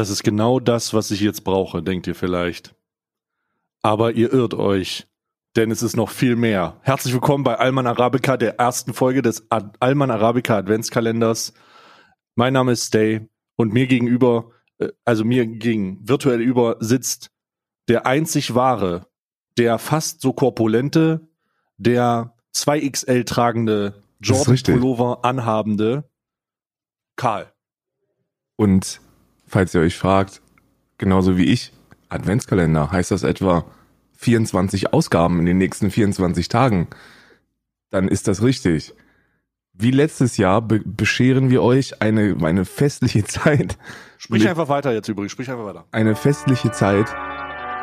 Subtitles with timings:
[0.00, 2.74] Das ist genau das, was ich jetzt brauche, denkt ihr vielleicht.
[3.82, 5.06] Aber ihr irrt euch,
[5.56, 6.80] denn es ist noch viel mehr.
[6.80, 11.52] Herzlich willkommen bei Alman Arabica, der ersten Folge des Ad Alman Arabica Adventskalenders.
[12.34, 17.30] Mein Name ist Stay und mir gegenüber, äh, also mir gegen virtuell über sitzt
[17.88, 19.06] der einzig wahre,
[19.58, 21.28] der fast so korpulente,
[21.76, 26.08] der 2XL tragende Jordan Pullover anhabende
[27.16, 27.52] Karl.
[28.56, 29.02] Und
[29.50, 30.40] falls ihr euch fragt,
[30.96, 31.72] genauso wie ich,
[32.08, 33.64] Adventskalender, heißt das etwa
[34.16, 36.88] 24 Ausgaben in den nächsten 24 Tagen?
[37.90, 38.94] Dann ist das richtig.
[39.72, 43.76] Wie letztes Jahr be bescheren wir euch eine, eine festliche Zeit.
[44.18, 45.84] Sprich einfach weiter jetzt übrigens, sprich einfach weiter.
[45.90, 47.08] Eine festliche Zeit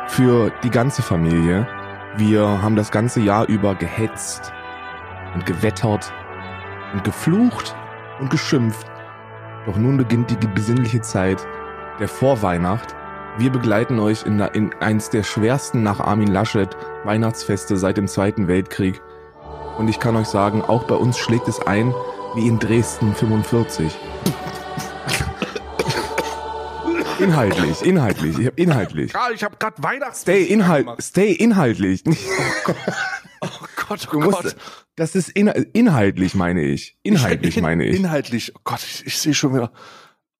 [0.06, 1.68] für die ganze Familie.
[2.16, 4.52] Wir haben das ganze Jahr über gehetzt
[5.34, 6.12] und gewettert
[6.94, 7.76] und geflucht
[8.20, 8.86] und geschimpft.
[9.66, 11.46] Doch nun beginnt die besinnliche Zeit
[11.98, 12.94] der Vorweihnacht.
[13.38, 18.48] Wir begleiten euch in, in eins der schwersten nach Armin Laschet Weihnachtsfeste seit dem Zweiten
[18.48, 19.00] Weltkrieg.
[19.76, 21.94] Und ich kann euch sagen, auch bei uns schlägt es ein
[22.34, 23.92] wie in Dresden 45.
[27.20, 29.12] Inhaltlich, inhaltlich, ich hab inhaltlich.
[29.12, 32.04] Karl, ich hab grad Weihnachts Stay inhalt, stay inhaltlich.
[33.40, 34.56] Oh Gott, oh Gott.
[34.96, 36.96] das ist in, inhaltlich meine ich.
[37.02, 37.96] Inhaltlich in, meine ich.
[37.96, 38.52] Inhaltlich.
[38.54, 39.72] Oh Gott, ich, ich sehe schon wieder.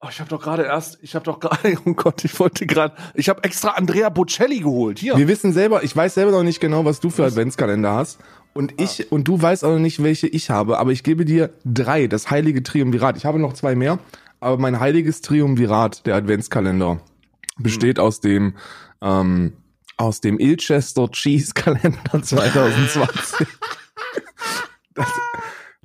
[0.01, 2.95] Oh, ich habe doch gerade erst, ich habe doch gerade, oh Gott, ich wollte gerade,
[3.15, 5.01] ich habe extra Andrea Bocelli geholt.
[5.01, 5.17] Hier.
[5.17, 7.33] Wir wissen selber, ich weiß selber noch nicht genau, was du für was?
[7.33, 8.21] Adventskalender hast.
[8.55, 9.07] Und ich, ah.
[9.11, 12.31] und du weißt auch noch nicht, welche ich habe, aber ich gebe dir drei, das
[12.31, 13.17] heilige Triumvirat.
[13.17, 13.99] Ich habe noch zwei mehr,
[14.39, 17.01] aber mein heiliges Triumvirat, der Adventskalender,
[17.59, 18.05] besteht hm.
[18.05, 18.55] aus dem,
[19.03, 19.55] ähm,
[19.97, 23.49] aus dem Ilchester Cheese Kalender 2020.
[24.95, 25.09] das,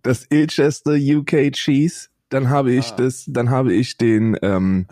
[0.03, 2.95] das Ilchester UK Cheese dann habe ich ah.
[2.97, 4.87] das, dann habe ich den ähm,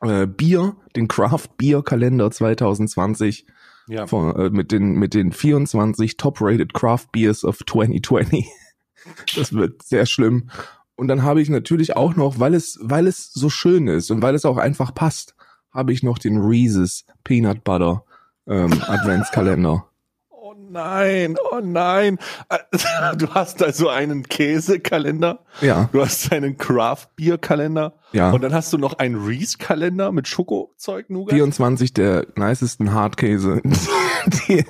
[0.00, 3.46] äh, Bier, den Craft Beer Kalender 2020
[3.88, 4.06] ja.
[4.06, 8.46] von, äh, mit den mit den 24 Top-rated Craft Beers of 2020.
[9.36, 10.50] das wird sehr schlimm.
[10.94, 14.22] Und dann habe ich natürlich auch noch, weil es weil es so schön ist und
[14.22, 15.34] weil es auch einfach passt,
[15.72, 18.04] habe ich noch den Reese's Peanut Butter
[18.46, 19.88] ähm, Adventskalender
[20.72, 22.18] nein, oh nein.
[23.16, 25.40] Du hast also einen Käsekalender.
[25.60, 25.88] Ja.
[25.92, 27.94] Du hast einen Craft Beer Kalender.
[28.12, 28.30] Ja.
[28.30, 31.34] Und dann hast du noch einen Reese Kalender mit Schokozeug Nougat.
[31.34, 33.60] 24 der nicesten Hartkäse,
[34.48, 34.64] die,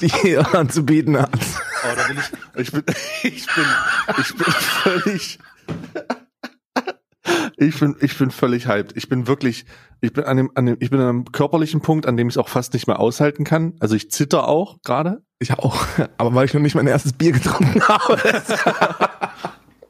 [0.00, 1.30] die er anzubieten hat.
[1.34, 2.82] Oh, da bin ich, ich bin,
[3.22, 3.64] ich bin,
[4.18, 5.38] ich bin völlig,
[7.58, 8.96] ich bin, ich bin völlig hyped.
[8.96, 9.66] Ich bin wirklich,
[10.00, 12.34] ich bin an dem, an dem, ich bin an einem körperlichen Punkt, an dem ich
[12.34, 13.74] es auch fast nicht mehr aushalten kann.
[13.80, 15.22] Also ich zitter auch gerade.
[15.40, 15.76] Ich auch,
[16.18, 18.18] aber weil ich noch nicht mein erstes Bier getrunken habe.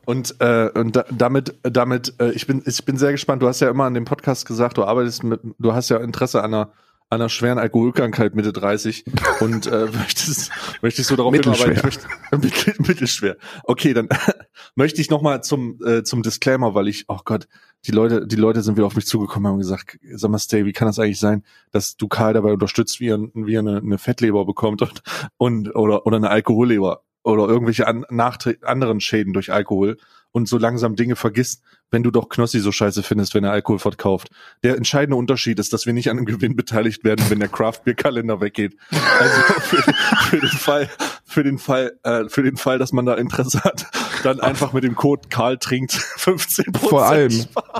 [0.06, 3.42] und äh, und da, damit, damit, äh, ich bin, ich bin sehr gespannt.
[3.42, 6.42] Du hast ja immer an dem Podcast gesagt, du arbeitest mit, du hast ja Interesse
[6.42, 6.72] an einer
[7.10, 9.04] einer schweren Alkoholkrankheit Mitte 30
[9.40, 10.50] und äh, möchtest,
[10.82, 13.36] möchtest so darauf hinarbeiten, ich möchte, mittel, mittelschwer.
[13.64, 14.08] Okay, dann
[14.74, 17.48] möchte ich nochmal zum, äh, zum Disclaimer, weil ich, oh Gott,
[17.86, 20.64] die Leute, die Leute sind wieder auf mich zugekommen und haben gesagt, sag mal, Stay,
[20.64, 23.78] wie kann das eigentlich sein, dass du Karl dabei unterstützt, wie er, wie er eine,
[23.78, 25.02] eine Fettleber bekommt und,
[25.36, 29.96] und oder, oder eine Alkoholleber oder irgendwelche an, anderen Schäden durch Alkohol
[30.32, 33.78] und so langsam Dinge vergisst, wenn du doch Knossi so scheiße findest, wenn er Alkohol
[33.78, 34.28] verkauft.
[34.62, 37.80] Der entscheidende Unterschied ist, dass wir nicht an einem Gewinn beteiligt werden, wenn der Craft
[37.84, 38.76] Beer Kalender weggeht.
[39.18, 39.94] Also für,
[40.30, 40.90] für den Fall,
[41.28, 43.86] für den Fall, äh, für den Fall, dass man da Interesse hat,
[44.22, 47.30] dann einfach mit dem Code Karl trinkt 15 Vor allem,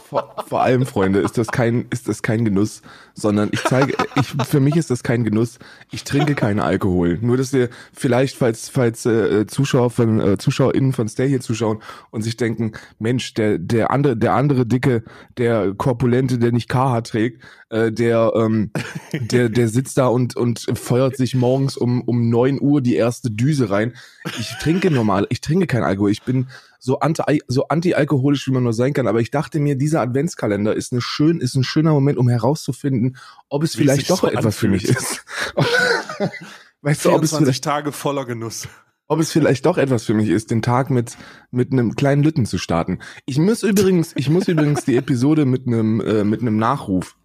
[0.07, 2.83] vor, vor, allem, Freunde, ist das kein, ist das kein Genuss,
[3.15, 5.59] sondern ich zeige, ich, für mich ist das kein Genuss.
[5.91, 7.19] Ich trinke keinen Alkohol.
[7.23, 11.83] Nur, dass wir vielleicht, falls, falls äh, Zuschauer von, äh, ZuschauerInnen von Stay hier zuschauen
[12.11, 15.05] und sich denken, Mensch, der, der andere, der andere Dicke,
[15.39, 18.73] der Korpulente, der nicht KH trägt, äh, der, ähm,
[19.13, 23.31] der, der sitzt da und, und feuert sich morgens um, um neun Uhr die erste
[23.39, 23.95] Düse rein.
[24.39, 26.11] Ich trinke normal, ich trinke kein Alkohol.
[26.11, 26.49] Ich bin
[26.79, 29.07] so anti, so anti-alkoholisch, wie man nur sein kann.
[29.07, 33.17] Aber ich dachte mir, dieser Adventskalender ist eine schön, ist ein schöner Moment, um herauszufinden,
[33.49, 34.55] ob es wie vielleicht doch so etwas anfühlt.
[34.55, 35.25] für mich ist.
[36.83, 38.69] weißt du, ob es vielleicht Tage voller Genuss
[39.09, 41.17] ob es vielleicht doch etwas für mich ist, den Tag mit
[41.51, 42.99] mit einem kleinen Lütten zu starten.
[43.25, 47.17] Ich muss übrigens, ich muss übrigens die Episode mit einem äh, mit einem Nachruf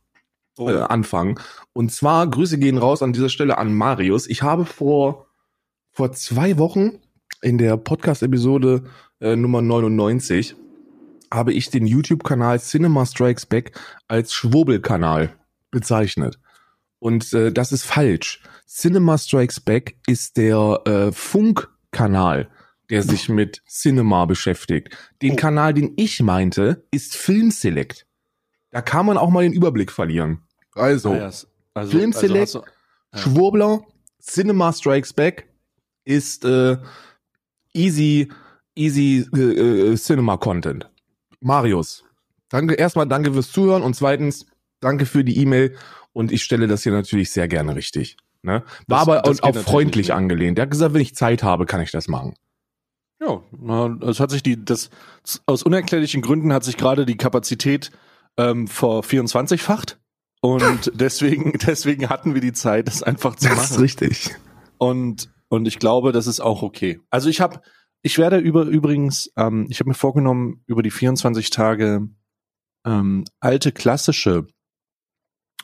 [0.58, 0.70] oh.
[0.70, 1.36] äh, anfangen.
[1.74, 4.28] Und zwar Grüße gehen raus an dieser Stelle an Marius.
[4.28, 5.28] Ich habe vor
[5.94, 7.00] vor zwei Wochen
[7.42, 8.84] in der Podcast-Episode
[9.20, 10.56] äh, Nummer 99
[11.32, 15.36] habe ich den YouTube-Kanal Cinema Strikes Back als Schwurbelkanal
[15.72, 16.40] bezeichnet.
[17.00, 18.42] Und äh, das ist falsch.
[18.68, 22.50] Cinema Strikes Back ist der äh, Funk Kanal,
[22.90, 24.96] der sich mit Cinema beschäftigt.
[25.22, 25.36] Den oh.
[25.36, 28.06] Kanal, den ich meinte, ist Film Select.
[28.72, 30.44] Da kann man auch mal den Überblick verlieren.
[30.74, 32.42] Also, Ah, ja, s- also, Film Select.
[32.42, 32.60] hast du-
[33.14, 33.20] Ja.
[33.20, 33.82] Schwurbler,
[34.20, 35.50] Cinema Strikes Back
[36.06, 36.78] ist äh,
[37.74, 38.30] easy,
[38.76, 40.90] easy äh, äh, Cinema Content.
[41.40, 42.04] Marius,
[42.50, 44.46] danke erstmal, danke fürs Zuhören und zweitens
[44.80, 45.76] danke für die E-Mail
[46.14, 48.18] und ich stelle das hier natürlich sehr gerne richtig.
[48.44, 48.64] Ne?
[48.88, 50.58] War Das- aber das auch freundlich angelehnt.
[50.58, 52.34] Der hat gesagt, wenn ich Zeit habe, kann ich das machen.
[53.22, 54.90] Ja, es hat sich die, das,
[55.46, 57.92] aus unerklärlichen Gründen hat sich gerade die Kapazität
[58.36, 59.98] ähm, vor 24-facht.
[60.42, 63.78] Und deswegen, deswegen hatten wir die Zeit, das einfach zu machen.
[63.80, 64.36] richtig.
[64.78, 67.00] Und, und ich glaube, das ist auch okay.
[67.12, 67.62] Also ich habe,
[68.02, 72.10] ich werde über übrigens, ähm, ich habe mir vorgenommen, über die 24 Tage
[72.86, 74.48] ähm, alte klassische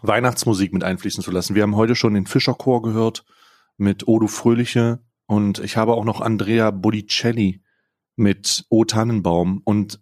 [0.04, 1.56] Weihnachtsmusik mit einfließen zu lassen.
[1.56, 3.26] Wir haben heute schon den Fischerchor gehört
[3.78, 7.64] mit O du Fröhliche und ich habe auch noch Andrea Bodicelli
[8.16, 10.00] mit O Tannenbaum und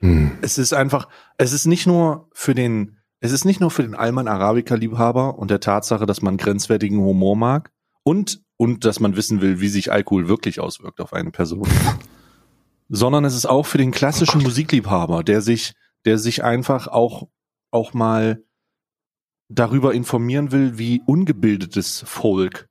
[0.00, 0.38] Hm.
[0.42, 1.08] es ist einfach,
[1.38, 5.38] es ist nicht nur für den, es ist nicht nur für den Alman Arabica Liebhaber
[5.40, 7.72] und der Tatsache, dass man grenzwertigen Humor mag
[8.04, 11.68] und, und dass man wissen will, wie sich Alkohol wirklich auswirkt auf eine Person.
[12.88, 15.72] Sondern es ist auch für den klassischen Musikliebhaber, der sich,
[16.04, 17.28] der sich einfach auch,
[17.70, 18.44] auch mal
[19.48, 22.68] darüber informieren will, wie ungebildetes Volk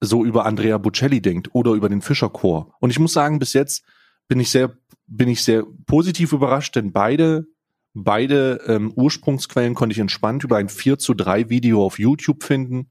[0.00, 2.74] so über Andrea Bocelli denkt oder über den Fischerchor.
[2.80, 3.84] Und ich muss sagen, bis jetzt
[4.28, 4.76] bin ich sehr,
[5.06, 7.46] bin ich sehr positiv überrascht, denn beide,
[7.94, 12.90] beide ähm, Ursprungsquellen konnte ich entspannt über ein 4 zu 3 Video auf YouTube finden.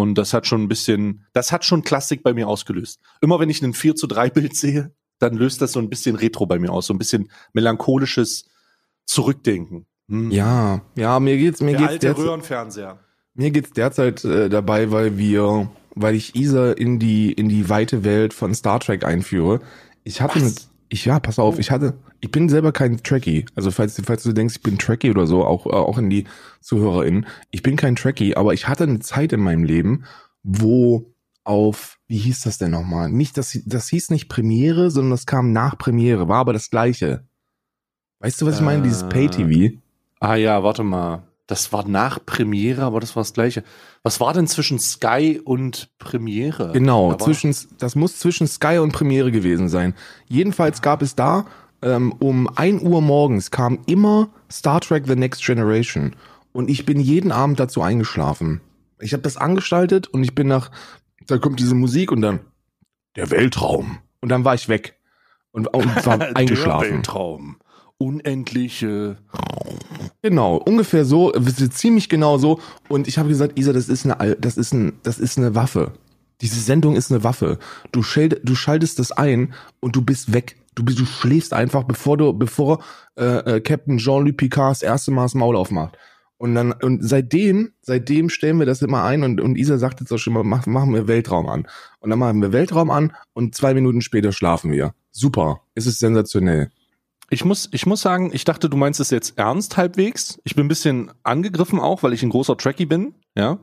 [0.00, 3.00] Und das hat schon ein bisschen, das hat schon Klassik bei mir ausgelöst.
[3.20, 6.16] Immer wenn ich ein 4 zu 3 Bild sehe, dann löst das so ein bisschen
[6.16, 8.46] Retro bei mir aus, so ein bisschen melancholisches
[9.04, 9.86] Zurückdenken.
[10.08, 10.30] Hm.
[10.30, 12.98] Ja, ja, mir geht's, mir Der geht's alte derzeit, Röhrenfernseher.
[13.34, 18.02] mir geht's derzeit äh, dabei, weil wir, weil ich Isa in die in die weite
[18.04, 19.60] Welt von Star Trek einführe.
[20.04, 20.42] Ich hatte, Was?
[20.42, 23.46] mit, ich ja, pass auf, ich hatte, ich bin selber kein Trekkie.
[23.54, 26.24] Also falls, falls du denkst, ich bin Trekkie oder so, auch äh, auch in die
[26.60, 30.04] ZuhörerInnen, ich bin kein Trekkie, aber ich hatte eine Zeit in meinem Leben,
[30.42, 31.14] wo
[31.44, 33.08] auf, wie hieß das denn nochmal?
[33.08, 37.24] Nicht, das, das hieß nicht Premiere, sondern das kam nach Premiere, war aber das gleiche.
[38.18, 38.82] Weißt du, was ich meine?
[38.82, 39.78] Dieses Äh, Pay-TV.
[40.18, 41.22] Ah ja, warte mal.
[41.50, 43.64] Das war nach Premiere, aber das war das gleiche.
[44.04, 46.70] Was war denn zwischen Sky und Premiere?
[46.72, 49.94] Genau, Da zwischen, das muss zwischen Sky und Premiere gewesen sein.
[50.28, 51.46] Jedenfalls gab es da
[51.82, 56.14] ähm, um 1 Uhr morgens kam immer Star Trek The Next Generation.
[56.52, 58.60] Und ich bin jeden Abend dazu eingeschlafen.
[59.00, 60.70] Ich habe das angestaltet und ich bin nach,
[61.26, 62.38] da kommt diese Musik und dann
[63.16, 63.98] der Weltraum.
[64.20, 65.00] Und dann war ich weg
[65.50, 66.90] und, und war Der eingeschlafen.
[66.92, 67.56] Weltraum.
[68.00, 69.18] Unendliche.
[70.22, 72.58] Genau, ungefähr so, ziemlich genau so.
[72.88, 75.92] Und ich habe gesagt, Isa, das ist eine, das ist ein, das ist eine Waffe.
[76.40, 77.58] Diese Sendung ist eine Waffe.
[77.92, 80.56] Du, schalt, du schaltest das ein und du bist weg.
[80.74, 82.82] Du, du schläfst einfach, bevor du, bevor
[83.18, 85.98] äh, äh, Captain Jean-Luc Picard das erste Mal das Maul aufmacht.
[86.38, 90.10] Und dann, und seitdem, seitdem stellen wir das immer ein und, und Isa sagt jetzt
[90.10, 91.66] auch schon mal, mach, machen wir Weltraum an.
[91.98, 94.94] Und dann machen wir Weltraum an und zwei Minuten später schlafen wir.
[95.10, 95.60] Super.
[95.74, 96.70] Es ist sensationell.
[97.32, 100.40] Ich muss, ich muss sagen, ich dachte, du meinst es jetzt ernst halbwegs.
[100.42, 103.14] Ich bin ein bisschen angegriffen auch, weil ich ein großer Trekkie bin.
[103.36, 103.60] Ja.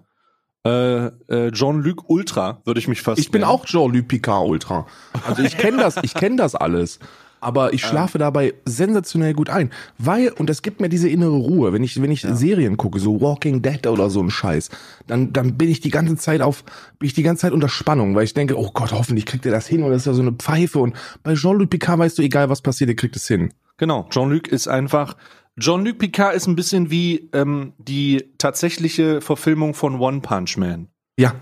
[0.65, 3.19] Äh, äh, Jean-Luc Ultra würde ich mich fast.
[3.19, 3.51] Ich bin nennen.
[3.51, 4.87] auch Jean-Luc Picard Ultra.
[5.25, 6.99] Also ich kenne das, ich kenne das alles.
[7.39, 9.71] Aber ich schlafe dabei sensationell gut ein.
[9.97, 13.21] Weil, und das gibt mir diese innere Ruhe, wenn ich, wenn ich Serien gucke, so
[13.21, 14.69] Walking Dead oder so ein Scheiß,
[15.05, 16.63] dann, dann bin ich die ganze Zeit auf,
[16.97, 19.51] bin ich die ganze Zeit unter Spannung, weil ich denke, oh Gott, hoffentlich kriegt er
[19.51, 20.79] das hin oder ist ja so eine Pfeife.
[20.79, 23.53] Und bei Jean-Luc Picard weißt du, egal was passiert, er kriegt es hin.
[23.77, 25.15] Genau, Jean-Luc ist einfach.
[25.59, 30.87] Jean-Luc Picard ist ein bisschen wie ähm, die tatsächliche Verfilmung von One Punch Man.
[31.17, 31.33] Ja.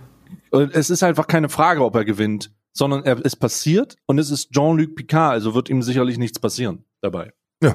[0.52, 4.29] Und es ist einfach keine Frage, ob er gewinnt, sondern er, es passiert und es
[4.29, 7.32] ist Jean-Luc Picard, also wird ihm sicherlich nichts passieren dabei.
[7.63, 7.74] Ja.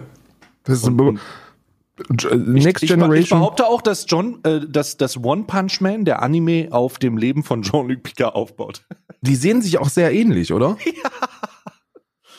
[0.65, 1.21] Das ist Und- und
[2.25, 3.41] Äh, Next ich, ich, ich Generation.
[3.41, 7.43] behaupte auch, dass John, äh, dass das One Punch Man, der Anime, auf dem Leben
[7.43, 8.85] von Jean-Luc Picard aufbaut.
[9.23, 10.79] Die sehen sich auch sehr ähnlich, oder?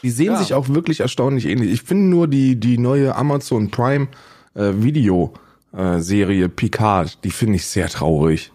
[0.03, 0.37] Die sehen Ja.
[0.37, 1.71] sich auch wirklich erstaunlich ähnlich.
[1.71, 4.07] Ich finde nur die, die neue Amazon Prime
[4.55, 5.33] äh, Video
[5.73, 8.51] äh, Serie Picard, die finde ich sehr traurig.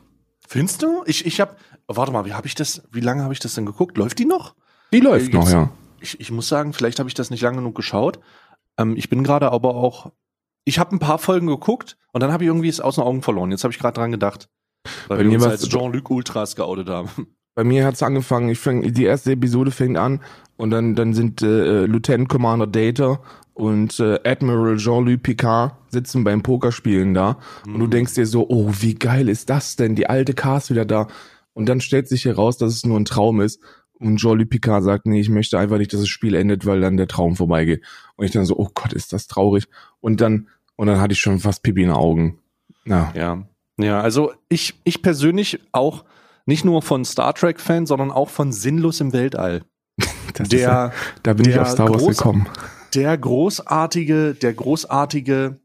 [0.49, 1.03] Findest du?
[1.07, 1.57] Ich, ich hab,
[1.89, 3.97] warte mal, wie habe ich das, wie lange habe ich das denn geguckt?
[3.97, 4.55] Läuft die noch?
[4.93, 5.71] Die läuft Äh, noch, ja.
[6.01, 8.21] Ich, ich muss sagen, vielleicht habe ich das nicht lange genug geschaut.
[8.79, 10.13] Ähm, ich bin gerade aber auch,
[10.65, 13.23] ich habe ein paar Folgen geguckt und dann habe ich irgendwie es aus den Augen
[13.23, 13.51] verloren.
[13.51, 14.49] Jetzt habe ich gerade dran gedacht.
[15.09, 17.09] Weil Bei wir mir uns als Jean-Luc Ultras geoutet haben.
[17.55, 20.21] Bei mir hat's angefangen, ich fäng, die erste Episode fängt an
[20.59, 23.21] und dann, dann sind äh, Lieutenant Commander Data
[23.55, 28.71] und äh, Admiral Jean-Luc Picard sitzen beim Pokerspielen da und du denkst dir so, oh,
[28.81, 29.95] wie geil ist das denn?
[29.95, 31.09] Die alte Cast wieder da.
[31.57, 33.61] Und dann stellt sich heraus, dass es nur ein Traum ist.
[33.99, 36.99] Und Jean-Luc Picard sagt, nee, ich möchte einfach nicht, dass das Spiel endet, weil dann
[36.99, 37.83] der Traum vorbeigeht.
[38.17, 39.67] Und ich dann so, oh Gott, ist das traurig.
[40.01, 42.39] Und dann, Und dann hatte ich schon fast Pipi in den Augen.
[42.85, 43.11] Ja.
[43.17, 43.47] Ja.
[43.79, 46.05] Ja, also ich, ich persönlich auch
[46.45, 49.63] nicht nur von Star Trek Fan, sondern auch von Sinnlos im Weltall.
[50.39, 52.49] Der- ist da bin ich der auf Star Wars groß- gekommen.
[52.95, 55.59] Der großartige, der großartige,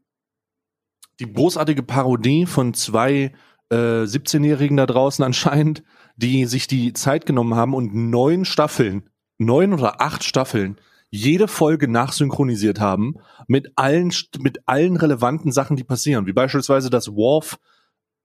[1.20, 3.32] die großartige Parodie von zwei
[3.72, 5.82] äh, 17-Jährigen da draußen anscheinend,
[6.16, 10.76] die sich die Zeit genommen haben und neun Staffeln, neun oder acht Staffeln,
[11.10, 17.14] jede Folge nachsynchronisiert haben mit allen, mit allen relevanten Sachen, die passieren, wie beispielsweise, dass
[17.14, 17.58] Worf,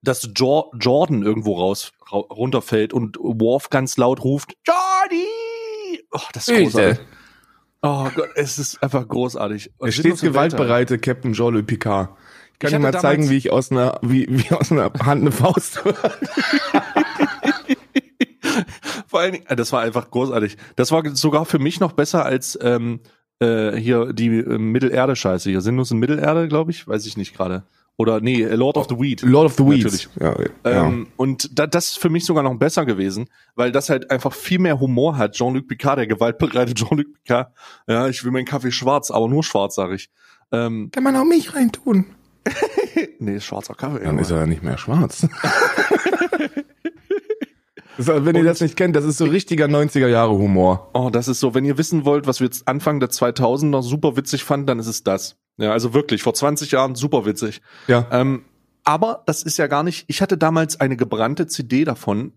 [0.01, 6.04] dass Jor Jordan irgendwo raus ra runterfällt und Worf ganz laut ruft, Jordi!
[6.12, 7.00] Oh, das ist großartig.
[7.82, 9.72] Oh Gott, es ist einfach großartig.
[9.77, 10.50] Und stets im Weltall.
[10.50, 12.10] gewaltbereite Captain Jean-Luc Picard.
[12.57, 15.21] Ich kann Ich dir mal zeigen, wie ich aus einer, wie, wie aus einer Hand
[15.21, 15.77] eine Faust.
[19.05, 20.57] Vor allen Dingen, das war einfach großartig.
[20.75, 23.01] Das war sogar für mich noch besser als ähm,
[23.39, 25.51] äh, hier die äh, Mittelerde-Scheiße.
[25.51, 27.61] Hier Sinnlos in Mittelerde, glaube ich, weiß ich nicht gerade.
[27.95, 29.21] Oder nee, Lord of the Weed.
[29.21, 30.09] Lord of the Weeds.
[30.19, 30.49] Natürlich.
[30.63, 30.87] Ja, ja.
[30.87, 34.33] Ähm, und da, das ist für mich sogar noch besser gewesen, weil das halt einfach
[34.33, 35.33] viel mehr Humor hat.
[35.33, 37.53] Jean-Luc Picard, der gewaltbereite Jean-Luc Picard.
[37.87, 40.09] Ja, ich will meinen Kaffee schwarz, aber nur schwarz, sag ich.
[40.51, 42.05] Ähm, Kann man auch mich reintun?
[43.20, 44.00] nee, schwarzer Kaffee.
[44.00, 44.22] Dann Junge.
[44.22, 45.24] ist er nicht mehr schwarz.
[47.98, 50.89] ist, wenn ihr Und- das nicht kennt, das ist so richtiger 90er Jahre Humor.
[50.94, 54.16] Oh, das ist so, wenn ihr wissen wollt, was wir jetzt Anfang der 2000er super
[54.18, 55.36] witzig fanden, dann ist es das.
[55.58, 57.62] Ja, also wirklich, vor 20 Jahren super witzig.
[57.88, 58.08] Ja.
[58.12, 58.46] Ähm,
[58.84, 62.34] aber das ist ja gar nicht, ich hatte damals eine gebrannte CD davon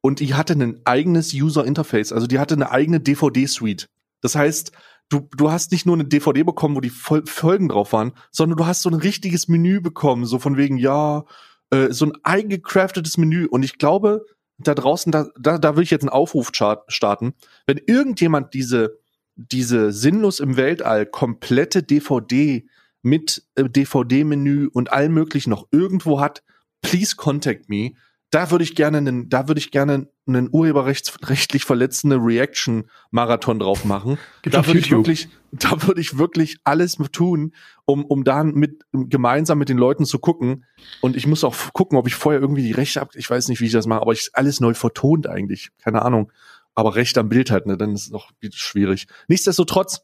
[0.00, 3.88] und die hatte ein eigenes User Interface, also die hatte eine eigene DVD-Suite.
[4.20, 4.72] Das heißt,
[5.08, 8.58] du, du hast nicht nur eine DVD bekommen, wo die Fol Folgen drauf waren, sondern
[8.58, 11.24] du hast so ein richtiges Menü bekommen, so von wegen, ja,
[11.70, 13.46] äh, so ein eingecraftetes Menü.
[13.46, 14.24] Und ich glaube,
[14.58, 17.34] da draußen, da, da, da will ich jetzt einen Aufruf starten.
[17.66, 18.98] Wenn irgendjemand diese,
[19.36, 22.66] diese sinnlos im Weltall komplette DVD
[23.02, 26.42] mit äh, DVD-Menü und allem möglichen noch irgendwo hat,
[26.82, 27.92] please contact me.
[28.30, 34.18] Da würde ich gerne einen, da würde ich gerne einen urheberrechtsrechtlich verletzende Reaction-Marathon drauf machen.
[34.42, 37.54] Gibt's da würde ich wirklich, da würde ich wirklich alles tun,
[37.86, 40.66] um, um dann mit, gemeinsam mit den Leuten zu gucken.
[41.00, 43.16] Und ich muss auch gucken, ob ich vorher irgendwie die Rechte hab.
[43.16, 45.70] Ich weiß nicht, wie ich das mache, aber ich alles neu vertont eigentlich.
[45.78, 46.30] Keine Ahnung.
[46.74, 49.06] Aber Recht am Bild halt, ne, dann ist es noch schwierig.
[49.26, 50.02] Nichtsdestotrotz,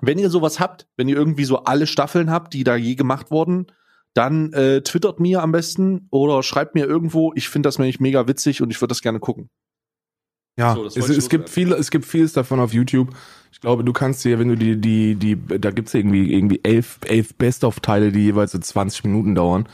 [0.00, 3.30] wenn ihr sowas habt, wenn ihr irgendwie so alle Staffeln habt, die da je gemacht
[3.30, 3.66] wurden,
[4.16, 7.32] dann äh, twittert mir am besten oder schreibt mir irgendwo.
[7.34, 9.48] Ich finde das nämlich mega witzig und ich würde das gerne gucken.
[10.58, 13.10] Ja, So, es, es gibt viele, es gibt vieles davon auf YouTube.
[13.52, 16.98] Ich glaube, du kannst dir, wenn du die, die, die, da gibt's irgendwie, irgendwie elf,
[17.06, 19.68] elf Best-of-Teile, die jeweils so 20 Minuten dauern.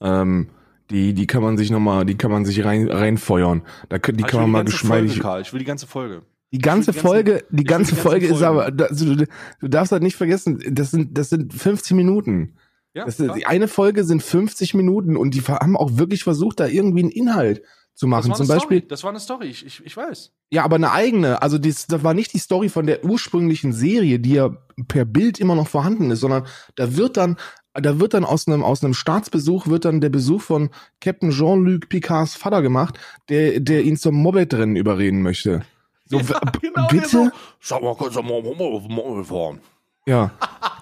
[0.00, 0.48] Ähm,
[0.90, 3.62] die, die kann man sich nochmal, die kann man sich rein, reinfeuern.
[3.90, 5.10] Da, die ich kann man mal ganze geschmeidig.
[5.12, 5.42] Folge, Karl.
[5.42, 6.22] Ich will die ganze Folge.
[6.50, 9.26] Die ganze die Folge, ganzen- die ganze die Folge ist aber, da- also, du,
[9.60, 12.54] du darfst halt nicht vergessen, das sind, das sind 50 Minuten.
[12.94, 16.66] Ja, Das die eine Folge sind 50 Minuten und die haben auch wirklich versucht, da
[16.66, 17.62] irgendwie einen Inhalt
[17.94, 18.34] zu machen.
[18.34, 18.88] Zum Beispiel, Story.
[18.88, 19.46] Das war eine Story.
[19.48, 20.32] Ich, ich, ich weiß.
[20.50, 21.40] ja, aber eine eigene.
[21.42, 24.50] Also dies, das war nicht die Story von der ursprünglichen Serie, die ja
[24.88, 27.36] per Bild immer noch vorhanden ist, sondern da wird dann,
[27.74, 30.68] da wird dann aus einem aus einem Staatsbesuch wird dann der Besuch von
[31.00, 32.98] Captain Jean-Luc Picards Vater gemacht,
[33.30, 35.62] der der ihn zum Moped-Rennen überreden möchte.
[36.04, 37.32] So, w- genau, bitte?
[37.60, 39.60] Sag mal, kannst du mal mal- mal fahren?
[40.06, 40.32] Ja,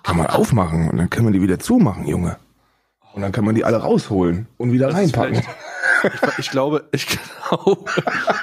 [0.02, 2.36] kann man aufmachen und dann kann man die wieder zumachen, Junge.
[3.12, 5.42] Und dann kann man die alle rausholen und wieder Das reinpacken.
[6.02, 7.84] Ich, ich glaube, ich glaube,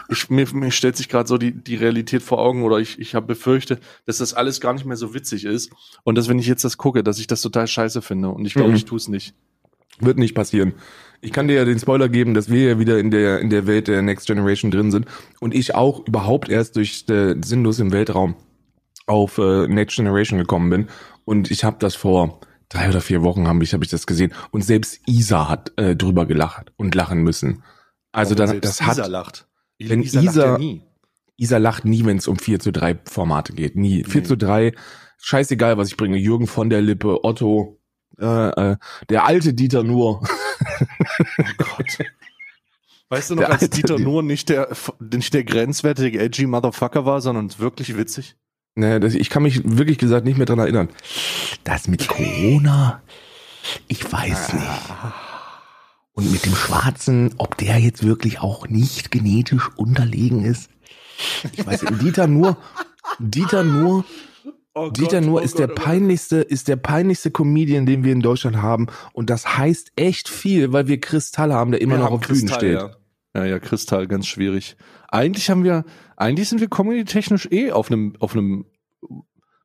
[0.09, 3.15] ich, mir, mir stellt sich gerade so die, die Realität vor Augen oder ich, ich
[3.15, 5.71] habe befürchte, dass das alles gar nicht mehr so witzig ist
[6.03, 8.53] und dass wenn ich jetzt das gucke, dass ich das total scheiße finde und ich
[8.53, 8.75] glaube, Mhm.
[8.75, 9.33] ich tue es nicht.
[9.99, 10.73] Wird nicht passieren.
[11.21, 13.65] Ich kann dir ja den Spoiler geben, dass wir ja wieder in der, in der
[13.65, 15.07] Welt der Next Generation drin sind
[15.39, 18.35] und ich auch überhaupt erst durch äh, Sinnlos im Weltraum
[19.07, 20.87] auf äh, Next Generation gekommen bin
[21.25, 24.33] und ich habe das vor drei oder vier Wochen habe ich, hab ich das gesehen
[24.51, 27.63] und selbst Isa hat äh, drüber gelacht und lachen müssen.
[28.11, 29.47] Also dann, das hat, Isa lacht.
[29.79, 30.83] Wenn Isa, lacht ja Isa- nie.
[31.37, 33.75] Isa lacht nie, wenn es um 4 zu 3 Formate geht.
[33.75, 34.03] Nie.
[34.03, 34.27] 4 Nee.
[34.27, 34.73] zu 3,
[35.19, 36.17] scheißegal, was ich bringe.
[36.17, 37.79] Jürgen von der Lippe, Otto,
[38.19, 38.77] äh, äh,
[39.09, 40.21] der alte Dieter Nur.
[41.39, 41.97] Oh Gott.
[43.09, 47.05] Weißt du noch, Der als Dieter Di- nur nicht der, nicht der grenzwertige edgy Motherfucker
[47.05, 48.35] war, sondern wirklich witzig?
[48.77, 50.89] Ne, das, ich kann mich wirklich gesagt nicht mehr dran erinnern.
[51.63, 53.01] Das mit Corona,
[53.87, 54.67] ich weiß nicht.
[56.13, 60.69] Und mit dem Schwarzen, ob der jetzt wirklich auch nicht genetisch unterlegen ist.
[61.53, 62.57] Ich weiß, Dieter nur,
[63.17, 64.05] Dieter nur,
[64.75, 65.83] Oh Dieter Gott, nur oh ist Gott, der oh Gott.
[65.83, 68.85] peinlichste, ist der peinlichste Comedian, den wir in Deutschland haben.
[69.11, 72.41] Und das heißt echt viel, weil wir Kristall haben, der immer Wir noch auf Bühnen
[72.41, 72.79] Kristall, steht.
[72.79, 72.95] Ja.
[73.37, 74.75] Ja, ja, Kristall, ganz schwierig.
[75.09, 78.65] Eigentlich haben wir, eigentlich sind wir comedy-technisch eh auf einem, auf einem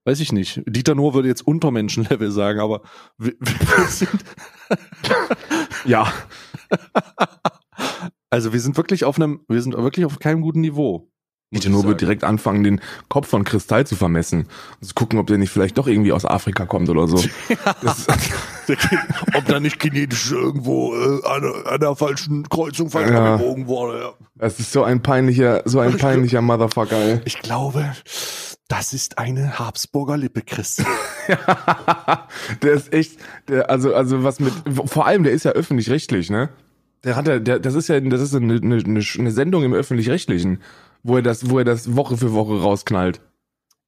[0.05, 0.63] weiß ich nicht.
[0.67, 2.83] Dieter Nuhr würde jetzt Untermenschenlevel sagen, aber
[3.19, 4.25] wir, wir sind
[5.85, 6.13] Ja.
[8.31, 11.12] also wir sind wirklich auf einem, wir sind wirklich auf keinem guten Niveau.
[11.61, 11.97] Ich Nuhr sagen.
[11.99, 14.47] direkt anfangen, den Kopf von Kristall zu vermessen.
[14.81, 17.17] Und zu gucken, ob der nicht vielleicht doch irgendwie aus Afrika kommt oder so.
[17.83, 18.07] Das,
[19.35, 23.35] Ob da nicht genetisch irgendwo äh, an, an der falschen Kreuzung falsch Ja.
[23.35, 24.01] abgebogen wurde.
[24.01, 24.13] Ja.
[24.37, 27.21] das ist so ein peinlicher, so ein peinlicher Motherfucker, ey.
[27.25, 27.93] Ich glaube,
[28.69, 30.83] das ist eine Habsburger Lippe, Chris.
[32.63, 33.19] der ist echt,
[33.49, 34.53] der, also, also was mit,
[34.87, 36.49] vor allem, der ist ja öffentlich-rechtlich, ne?
[37.05, 40.61] Der hat ja, der, das ist ja, das ist eine, eine, eine Sendung im öffentlich-rechtlichen,
[41.03, 43.21] wo er das, wo er das Woche für Woche rausknallt.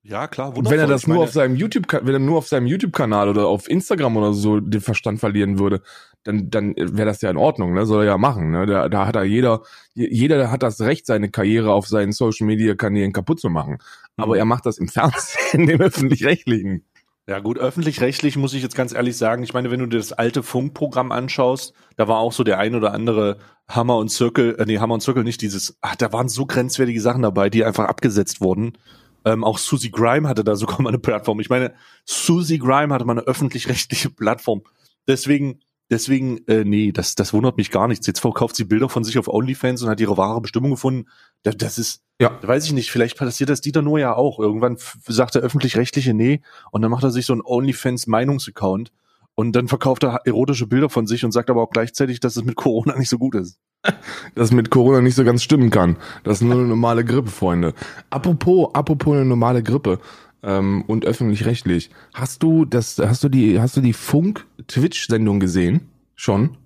[0.07, 2.67] Ja, klar, Und wenn er das nur auf seinem YouTube, wenn er nur auf seinem
[2.67, 5.81] YouTube-Kanal oder auf Instagram oder so den Verstand verlieren würde,
[6.25, 7.87] dann, dann wäre das ja in Ordnung, ne?
[7.87, 8.67] Soll er ja machen, ne?
[8.67, 9.63] Da, da hat er jeder,
[9.95, 13.79] jeder hat das Recht, seine Karriere auf seinen Social Media Kanälen kaputt zu machen.
[14.19, 14.41] Aber Mhm.
[14.41, 16.85] er macht das im Fernsehen, im öffentlich-rechtlichen.
[17.27, 20.13] Ja gut, öffentlich-rechtlich muss ich jetzt ganz ehrlich sagen, ich meine, wenn du dir das
[20.13, 24.67] alte Funkprogramm anschaust, da war auch so der ein oder andere Hammer und Zirkel, äh,
[24.67, 27.87] nee, Hammer und Zirkel nicht dieses, ach, da waren so grenzwertige Sachen dabei, die einfach
[27.87, 28.77] abgesetzt wurden.
[29.25, 31.41] Ähm, auch Susie Grime hatte da sogar mal eine Plattform.
[31.41, 31.73] Ich meine,
[32.05, 34.63] Susie Grime hatte mal eine öffentlich-rechtliche Plattform.
[35.09, 38.07] Deswegen, deswegen, äh, nee, das, das wundert mich gar nichts.
[38.07, 41.09] Jetzt verkauft sie Bilder von sich auf OnlyFans und hat ihre wahre Bestimmung gefunden.
[41.45, 42.39] Das, ist, Ja.
[42.43, 44.39] weiß ich nicht, vielleicht passiert das Dieter nur ja auch.
[44.41, 46.41] Irgendwann sagt der öffentlich-rechtliche nee
[46.73, 48.93] und dann macht er sich so einen OnlyFans-Meinungsaccount
[49.35, 52.45] und dann verkauft er erotische Bilder von sich und sagt aber auch gleichzeitig, dass es
[52.45, 53.59] mit Corona nicht so gut ist.
[54.35, 55.97] dass mit Corona nicht so ganz stimmen kann.
[56.23, 57.75] Das ist nur eine normale Grippe, Freunde.
[58.11, 59.99] Apropos, apropos eine normale Grippe
[60.43, 61.91] ähm, und öffentlich-rechtlich.
[62.15, 65.89] Hast du das, hast du die, hast du die Funk-Twitch-Sendung gesehen?
[66.15, 66.57] Schon?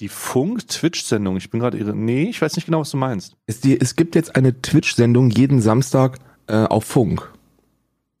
[0.00, 1.94] Die Funk-Twitch-Sendung, ich bin gerade irre.
[1.94, 3.36] Nee, ich weiß nicht genau, was du meinst.
[3.46, 7.30] Es, die, es gibt jetzt eine Twitch-Sendung jeden Samstag äh, auf Funk.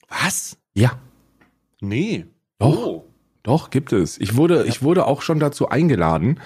[0.08, 0.58] Was?
[0.74, 0.98] Ja.
[1.80, 2.26] Nee.
[2.58, 2.86] Doch.
[2.86, 3.04] Oh.
[3.42, 4.20] Doch, gibt es.
[4.20, 6.40] Ich wurde, ich wurde auch schon dazu eingeladen.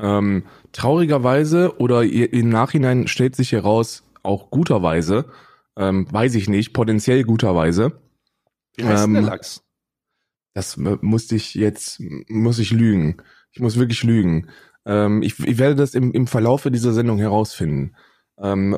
[0.00, 5.26] Ähm, traurigerweise oder im Nachhinein stellt sich heraus, auch guterweise,
[5.76, 8.00] ähm, weiß ich nicht, potenziell guterweise.
[8.76, 9.62] Wie heißt denn der Ähm, Lachs?
[10.54, 13.18] Das äh, musste ich jetzt, muss ich lügen.
[13.52, 14.48] Ich muss wirklich lügen.
[14.86, 17.94] Ähm, ich, ich werde das im, im Verlaufe dieser Sendung herausfinden.
[18.38, 18.74] Ähm,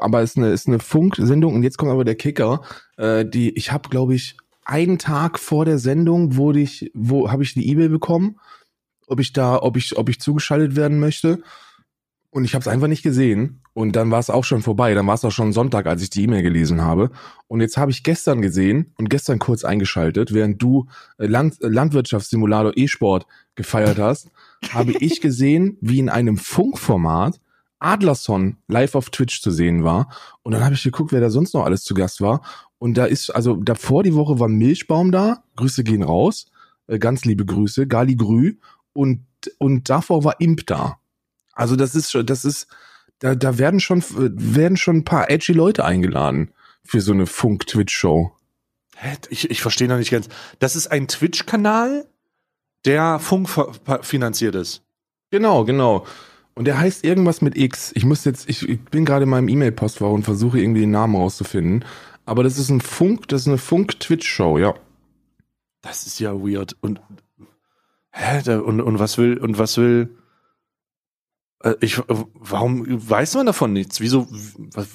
[0.00, 2.62] aber es ist eine, ist eine Funksendung und jetzt kommt aber der Kicker.
[2.96, 7.42] Äh, die, ich habe, glaube ich, einen Tag vor der Sendung wurde ich, wo habe
[7.42, 8.38] ich die E-Mail bekommen,
[9.06, 11.40] ob ich da, ob ich, ob ich zugeschaltet werden möchte.
[12.30, 13.62] Und ich habe es einfach nicht gesehen.
[13.72, 14.92] Und dann war es auch schon vorbei.
[14.92, 17.10] Dann war es auch schon Sonntag, als ich die E-Mail gelesen habe.
[17.46, 22.72] Und jetzt habe ich gestern gesehen und gestern kurz eingeschaltet, während du äh, Land, Landwirtschaftssimulator
[22.76, 24.30] E-Sport gefeiert hast,
[24.70, 27.40] habe ich gesehen, wie in einem Funkformat
[27.78, 30.08] Adlerson live auf Twitch zu sehen war.
[30.42, 32.42] Und dann habe ich geguckt, wer da sonst noch alles zu Gast war.
[32.78, 35.44] Und da ist, also davor die Woche war Milchbaum da.
[35.56, 36.46] Grüße gehen raus.
[36.86, 37.86] Äh, ganz liebe Grüße.
[37.86, 38.54] Gali Grü.
[38.92, 39.26] Und,
[39.58, 40.98] und davor war Imp da.
[41.52, 42.66] Also das ist schon, das ist,
[43.18, 46.52] da, da werden schon, werden schon ein paar edgy Leute eingeladen
[46.84, 48.32] für so eine Funk-Twitch-Show.
[49.28, 50.28] Ich, ich verstehe noch nicht ganz.
[50.58, 52.08] Das ist ein Twitch-Kanal,
[52.86, 54.82] der Funk ver- ver- finanziert ist.
[55.30, 56.06] Genau, genau.
[56.54, 57.92] Und der heißt irgendwas mit X.
[57.94, 61.16] Ich muss jetzt, ich, ich bin gerade in meinem E-Mail-Postfach und versuche irgendwie den Namen
[61.16, 61.84] rauszufinden.
[62.24, 64.74] Aber das ist ein Funk, das ist eine Funk-Twitch-Show, ja.
[65.82, 66.76] Das ist ja weird.
[66.80, 67.00] Und
[68.10, 68.50] hä?
[68.54, 70.16] Und, und was will und was will?
[71.62, 74.00] Äh, ich, warum weiß man davon nichts?
[74.00, 74.26] Wieso?
[74.74, 74.88] Was,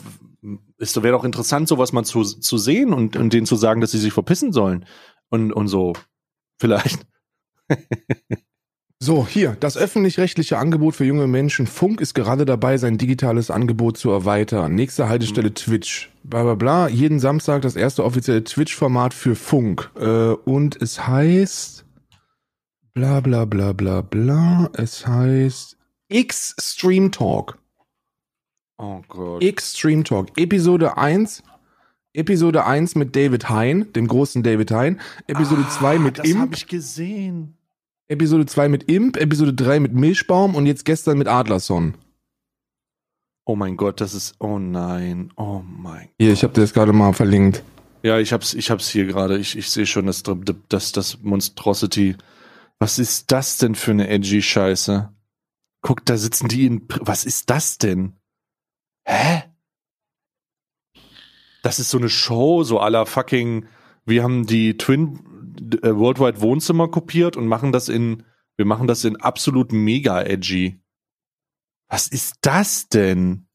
[0.77, 3.91] ist wäre doch interessant, sowas mal zu, zu sehen und, und denen zu sagen, dass
[3.91, 4.85] sie sich verpissen sollen
[5.29, 5.93] und und so.
[6.59, 7.05] Vielleicht.
[9.03, 11.65] So, hier, das öffentlich-rechtliche Angebot für junge Menschen.
[11.65, 14.75] Funk ist gerade dabei, sein digitales Angebot zu erweitern.
[14.75, 16.11] Nächste Haltestelle Twitch.
[16.23, 16.87] Bla bla bla.
[16.87, 19.89] Jeden Samstag das erste offizielle Twitch-Format für Funk.
[19.99, 21.83] Äh, und es heißt.
[22.93, 24.69] Bla bla bla bla bla.
[24.73, 25.77] Es heißt
[26.09, 27.57] X Stream Talk.
[28.77, 29.43] Oh Gott.
[29.43, 30.27] X Stream Talk.
[30.37, 31.41] Episode 1.
[32.13, 34.99] Episode 1 mit David Hein, dem großen David Hein.
[35.27, 36.55] Episode 2 mit Ah, Das habe Imp.
[36.55, 37.57] ich gesehen.
[38.11, 39.15] Episode 2 mit Imp.
[39.15, 41.95] Episode 3 mit Milchbaum und jetzt gestern mit Adlerson.
[43.45, 44.35] Oh mein Gott, das ist.
[44.39, 45.31] Oh nein.
[45.37, 46.09] Oh mein.
[46.19, 47.63] Hier, ich habe dir das gerade mal verlinkt.
[48.03, 49.37] Ja, ich hab's, ich hab's hier gerade.
[49.37, 50.23] Ich, ich sehe schon das,
[50.67, 52.17] das, das Monstrosity.
[52.79, 55.09] Was ist das denn für eine edgy Scheiße?
[55.81, 56.87] Guck, da sitzen die in.
[56.99, 58.17] Was ist das denn?
[59.05, 59.43] Hä?
[61.63, 63.67] Das ist so eine Show, so aller fucking.
[64.03, 65.30] Wir haben die Twin
[65.83, 68.23] Worldwide Wohnzimmer kopiert und machen das in.
[68.57, 70.81] Wir machen das in absolut mega edgy.
[71.89, 73.47] Was ist das denn?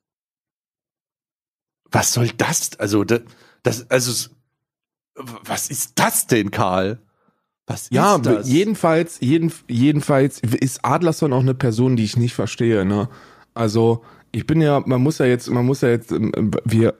[1.90, 2.78] Was soll das?
[2.78, 3.22] Also, das,
[3.62, 4.30] das also,
[5.14, 7.00] Was ist das denn, Karl?
[7.66, 8.48] Was ja, ist das?
[8.48, 13.09] jedenfalls, jeden, jedenfalls ist Adlerson auch eine Person, die ich nicht verstehe, ne?
[13.54, 14.04] Also,
[14.37, 16.94] ich bin ja, man muss ja jetzt, man muss ja jetzt, ähm, wir,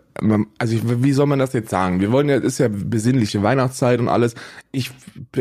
[0.57, 2.01] also ich, wie soll man das jetzt sagen?
[2.01, 4.35] Wir wollen ja, ist ja besinnliche Weihnachtszeit und alles.
[4.73, 4.91] Ich,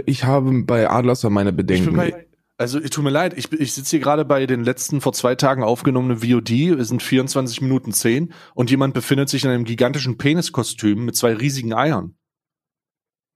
[0.05, 1.95] ich habe bei Adlerson meine Bedenken.
[1.95, 2.27] Bei,
[2.57, 5.63] also, tut mir leid, ich, ich sitze hier gerade bei den letzten vor zwei Tagen
[5.63, 11.05] aufgenommenen VOD, es sind 24 Minuten 10 und jemand befindet sich in einem gigantischen Peniskostüm
[11.05, 12.17] mit zwei riesigen Eiern.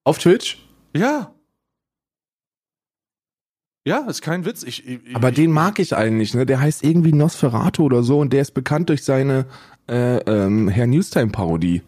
[0.03, 0.67] Auf Twitch?
[0.93, 1.33] Ja.
[3.89, 4.61] Ja, ist kein Witz.
[4.61, 6.45] Ich, ich, Aber den mag ich eigentlich, ne?
[6.45, 9.47] Der heißt irgendwie Nosferatu oder so und der ist bekannt durch seine
[9.87, 11.81] äh, ähm, Herr Newstime-Parodie.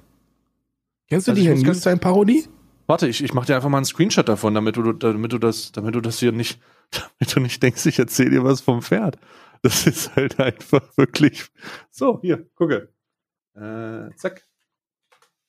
[1.08, 2.48] Kennst du also die Herr Newstime-Parodie?
[2.88, 5.74] Warte, ich, ich mach dir einfach mal einen Screenshot davon, damit du, damit du das,
[5.74, 6.60] damit du das hier nicht,
[6.90, 9.20] damit du nicht denkst, ich erzähle dir was vom Pferd.
[9.62, 11.52] Das ist halt einfach wirklich.
[11.92, 12.90] So, hier, gucke.
[13.54, 14.48] Äh, zack.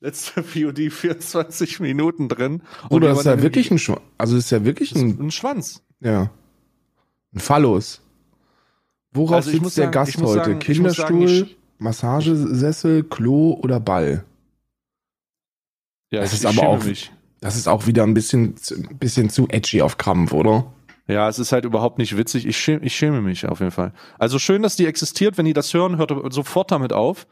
[0.00, 2.62] Letzte VOD 24 Minuten drin.
[2.90, 4.02] Oder ist ja wirklich ein Schwanz.
[4.18, 5.82] Also ist ja wirklich ein, ein Schwanz.
[6.00, 6.30] Ja.
[7.34, 8.00] Ein Phallus.
[9.12, 10.32] Worauf also sitzt der sagen, Gast heute?
[10.32, 14.24] Sagen, Kinderstuhl, sagen, Massagesessel, Klo oder Ball?
[16.10, 17.10] Ja, das ist aber auch, mich.
[17.40, 20.66] das ist auch wieder ein bisschen, ein bisschen zu edgy auf Krampf, oder?
[21.08, 22.46] Ja, es ist halt überhaupt nicht witzig.
[22.46, 23.92] Ich schäme, ich schäme mich auf jeden Fall.
[24.20, 25.36] Also schön, dass die existiert.
[25.36, 27.26] Wenn die das hören, hört sofort damit auf.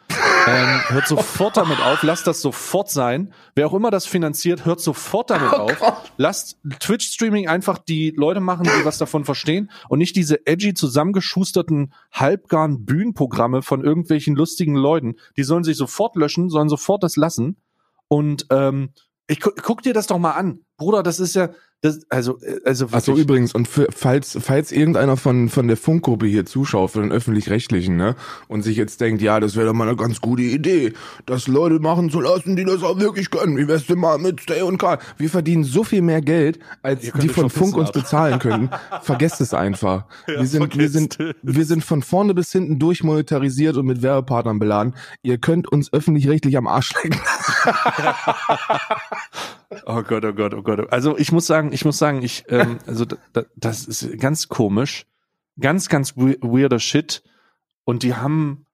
[0.48, 2.02] ähm, hört sofort damit auf.
[2.02, 3.32] Lasst das sofort sein.
[3.54, 5.78] Wer auch immer das finanziert, hört sofort damit oh auf.
[5.78, 6.12] Gott.
[6.16, 11.92] Lasst Twitch-Streaming einfach die Leute machen, die was davon verstehen und nicht diese edgy zusammengeschusterten,
[12.12, 15.14] halbgaren Bühnenprogramme von irgendwelchen lustigen Leuten.
[15.36, 17.56] Die sollen sich sofort löschen, sollen sofort das lassen.
[18.08, 18.90] Und ähm,
[19.28, 20.64] ich gu guck dir das doch mal an.
[20.76, 21.50] Bruder, das ist ja,
[21.82, 25.78] das, also, äh, also Ach so, übrigens, und für, falls, falls irgendeiner von, von der
[25.78, 28.16] Funkgruppe hier zuschaut, von den Öffentlich-Rechtlichen, ne,
[28.48, 30.92] und sich jetzt denkt, ja, das wäre doch mal eine ganz gute Idee,
[31.24, 33.56] das Leute machen zu lassen, die das auch wirklich können.
[33.56, 34.98] Wie wär's denn mal mit Stay und Karl?
[35.16, 38.68] Wir verdienen so viel mehr Geld, als die von Funk uns bezahlen können.
[39.02, 40.04] Vergesst es einfach.
[40.26, 44.58] Ja, wir sind, wir sind, wir sind von vorne bis hinten durchmonetarisiert und mit Werbepartnern
[44.58, 44.94] beladen.
[45.22, 47.20] Ihr könnt uns öffentlich-rechtlich am Arsch lecken.
[49.86, 50.92] oh Gott, oh Gott, oh Gott.
[50.92, 55.06] Also ich muss sagen, ich muss sagen, ich, ähm, also da, das ist ganz komisch,
[55.58, 57.22] ganz, ganz weirder Shit.
[57.84, 58.66] Und die haben,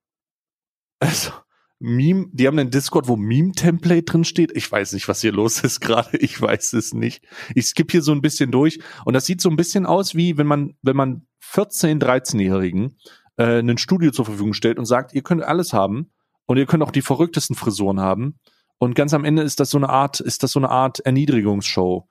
[0.99, 1.31] also
[1.79, 4.57] Meme, die haben einen Discord, wo Meme-Template drin steht.
[4.57, 6.17] Ich weiß nicht, was hier los ist gerade.
[6.19, 7.25] Ich weiß es nicht.
[7.55, 10.39] Ich skippe hier so ein bisschen durch und das sieht so ein bisschen aus wie,
[10.39, 12.97] wenn man, wenn man 14, 13-Jährigen
[13.37, 16.11] äh, ein Studio zur Verfügung stellt und sagt, ihr könnt alles haben
[16.47, 18.39] und ihr könnt auch die verrücktesten Frisuren haben.
[18.79, 22.09] Und ganz am Ende ist das so eine Art, ist das so eine Art Erniedrigungsshow.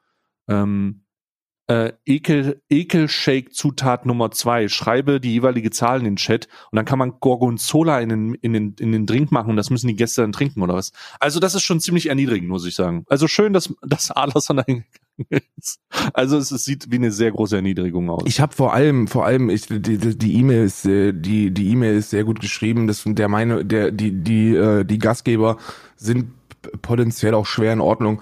[0.48, 1.06] Ähm,
[1.68, 4.68] äh, Ekel, Ekelshake-Zutat Nummer zwei.
[4.68, 8.54] Schreibe die jeweilige Zahl in den Chat und dann kann man Gorgonzola in den, in
[8.54, 10.92] den, in den Drink machen und das müssen die Gäste dann trinken oder was.
[11.20, 13.04] Also das ist schon ziemlich erniedrigend, muss ich sagen.
[13.08, 14.86] Also schön, dass, dass Adlerson eingegangen
[15.58, 15.80] ist.
[16.14, 18.24] Also es, es sieht wie eine sehr große Erniedrigung aus.
[18.28, 21.98] Ich habe vor allem, vor allem, ich, die, die E-Mail ist, äh, die, die E-Mail
[21.98, 22.86] ist sehr gut geschrieben.
[22.86, 25.58] Das, der meine, der, die, die, äh, die Gastgeber
[25.96, 26.28] sind
[26.82, 28.22] potenziell auch schwer in Ordnung.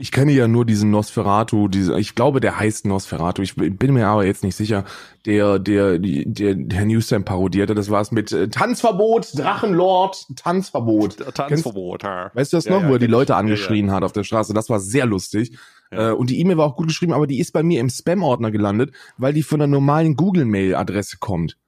[0.00, 3.42] Ich kenne ja nur diesen Nosferatu, diese, ich glaube, der heißt Nosferatu.
[3.42, 4.86] Ich bin mir aber jetzt nicht sicher.
[5.26, 11.18] Der, der, der, der Newstime parodierte, das war es mit äh, Tanzverbot, Drachenlord, Tanzverbot.
[11.34, 12.30] Tanzverbot, ja.
[12.32, 14.24] Weißt du das ja, noch, ja, wo er die Leute angeschrien ja, hat auf der
[14.24, 14.54] Straße?
[14.54, 15.58] Das war sehr lustig.
[15.90, 18.50] Äh, und die E-Mail war auch gut geschrieben, aber die ist bei mir im Spam-Ordner
[18.50, 21.58] gelandet, weil die von einer normalen Google-Mail-Adresse kommt.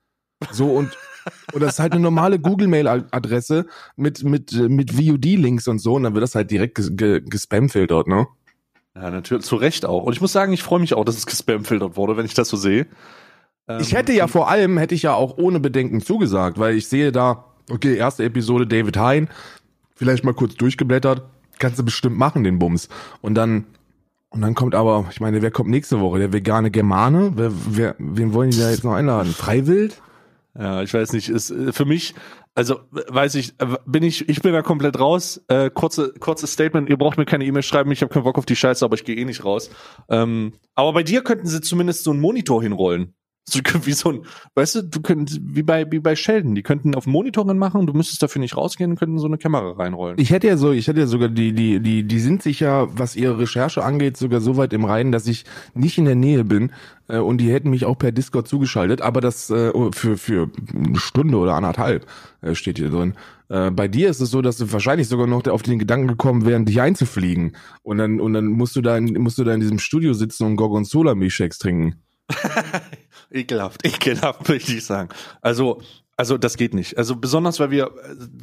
[0.51, 0.97] So und
[1.53, 5.95] und das ist halt eine normale Google-Mail-Adresse mit, mit, mit VOD-Links und so.
[5.95, 8.27] Und dann wird das halt direkt gespamfiltert, ne?
[8.95, 10.03] Ja, natürlich, zu Recht auch.
[10.05, 12.49] Und ich muss sagen, ich freue mich auch, dass es gespamfiltert wurde, wenn ich das
[12.49, 12.87] so sehe.
[13.81, 16.89] ich hätte ja ähm, vor allem, hätte ich ja auch ohne Bedenken zugesagt, weil ich
[16.89, 19.29] sehe da, okay, erste Episode David Hein,
[19.95, 21.23] vielleicht mal kurz durchgeblättert,
[21.59, 22.89] kannst du bestimmt machen, den Bums.
[23.23, 23.65] Und dann,
[24.29, 26.19] und dann kommt aber, ich meine, wer kommt nächste Woche?
[26.19, 27.33] Der vegane Germane?
[27.35, 29.33] Wer, wer, wen wollen die da jetzt noch einladen?
[29.33, 30.03] Freiwild?
[30.59, 32.15] Ja, ich weiß nicht, ist äh, für mich,
[32.55, 35.43] also weiß ich, äh, bin ich, ich bin da komplett raus.
[35.49, 38.45] Äh, kurze, kurzes Statement, ihr braucht mir keine E-Mail schreiben, ich habe keinen Bock auf
[38.45, 39.71] die Scheiße, aber ich gehe eh nicht raus.
[40.11, 43.15] Ähm, aber bei dir könnten sie zumindest so einen Monitor hinrollen.
[43.45, 44.23] So, wie so ein,
[44.55, 47.93] weißt du, du könntest, wie bei, wie bei Sheldon, die könnten auf Monitoren machen, du
[47.93, 50.19] müsstest dafür nicht rausgehen und könnten so eine Kamera reinrollen.
[50.19, 52.87] Ich hätte ja so, ich hätte ja sogar die, die, die, die sind sich ja,
[52.97, 56.45] was ihre Recherche angeht, sogar so weit im Reinen, dass ich nicht in der Nähe
[56.45, 56.71] bin,
[57.09, 60.99] äh, und die hätten mich auch per Discord zugeschaltet, aber das, äh, für, für eine
[60.99, 62.07] Stunde oder anderthalb,
[62.41, 63.15] äh, steht hier drin.
[63.49, 66.47] Äh, bei dir ist es so, dass du wahrscheinlich sogar noch auf den Gedanken gekommen
[66.47, 67.57] wären, dich einzufliegen.
[67.83, 70.47] Und dann, und dann musst du da in, musst du da in diesem Studio sitzen
[70.47, 71.97] und Gorgonzola Milchshakes trinken.
[73.35, 75.09] ekelhaft, ekelhaft, möchte ich sagen.
[75.41, 75.81] Also,
[76.17, 76.99] Also das geht nicht.
[76.99, 77.91] Also besonders, weil wir,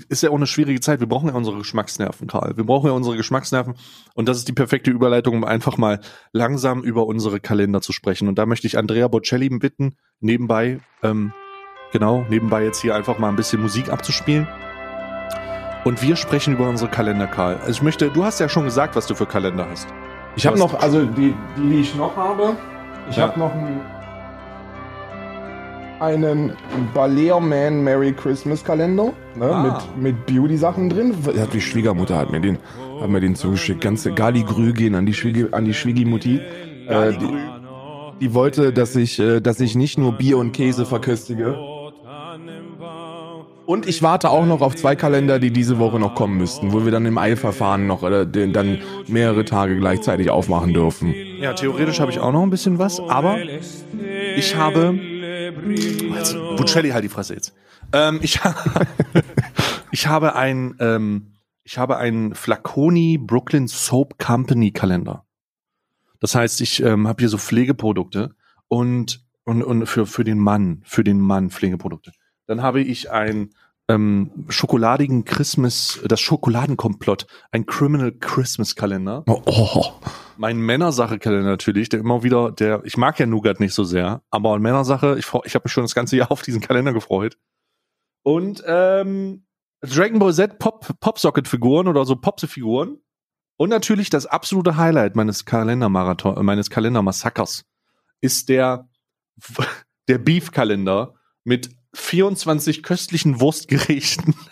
[0.10, 1.00] ist ja auch eine schwierige Zeit.
[1.00, 2.58] Wir brauchen ja unsere Geschmacksnerven, Karl.
[2.58, 3.76] Wir brauchen ja unsere Geschmacksnerven.
[4.16, 6.00] Und das ist die perfekte Überleitung, um einfach mal
[6.34, 8.28] langsam über unsere Kalender zu sprechen.
[8.28, 11.32] Und da möchte ich Andrea Bocelli bitten, nebenbei, ähm,
[11.94, 14.48] genau, nebenbei jetzt hier einfach mal ein bisschen Musik abzuspielen.
[15.86, 17.58] Und wir sprechen über unsere Kalender, Karl.
[17.58, 19.88] Also ich möchte, du hast ja schon gesagt, was du für Kalender hast.
[20.36, 22.58] Ich habe noch, also die, die, die ich noch habe,
[23.10, 23.28] ich Ja.
[23.28, 23.80] habe noch einen,
[26.00, 26.54] einen
[26.94, 29.82] Ballerman Merry Christmas Kalender ne, Ah.
[29.96, 31.14] mit, mit Beauty-Sachen drin.
[31.36, 32.58] Ja, Die Schwiegermutter hat mir den,
[33.02, 33.82] hat mir den zugeschickt.
[33.82, 36.40] Ganze Gali Grü gehen an die, Schwiegi, an die Schwiegimutti.
[36.88, 37.30] Äh, die,
[38.22, 41.58] die wollte, dass ich, äh, dass ich nicht nur Bier und Käse verköstige.
[43.66, 46.86] Und ich warte auch noch auf zwei Kalender, die diese Woche noch kommen müssten, wo
[46.86, 51.14] wir dann im Eilverfahren noch äh, den, dann mehrere Tage gleichzeitig aufmachen dürfen.
[51.40, 53.38] Ja, theoretisch habe ich auch noch ein bisschen was, aber
[54.36, 54.98] ich habe.
[56.58, 57.54] Bucelli, halt die Fresse jetzt.
[57.94, 58.56] Ähm, ich, ha
[59.92, 65.26] ich habe ein, ähm, ich habe einen Flaconi Brooklyn Soap Company Kalender.
[66.20, 68.36] Das heißt, ich ähm, habe hier so Pflegeprodukte
[68.68, 72.12] und und und für für den Mann, für den Mann Pflegeprodukte.
[72.46, 73.52] Dann habe ich ein
[73.90, 79.86] ähm, schokoladigen Christmas, das Schokoladenkomplott, ein Criminal Christmas Kalender Oh, oh.
[80.38, 84.58] mein Männersache-Kalender natürlich, der immer wieder, der, ich mag ja Nougat nicht so sehr, aber
[84.60, 87.38] Männersache, ich, ich habe mich schon das ganze Jahr auf diesen Kalender gefreut.
[88.22, 89.48] Und ähm,
[89.82, 93.00] Dragon Ball Z Pop, Popsocket-Figuren oder so Popse-Figuren.
[93.58, 97.66] Und natürlich das absolute Highlight meines Kalendermarathon, äh, meines Kalendermassakers
[98.22, 98.88] ist der,
[100.08, 104.36] der Beef-Kalender mit 24 köstlichen Wurstgerichten.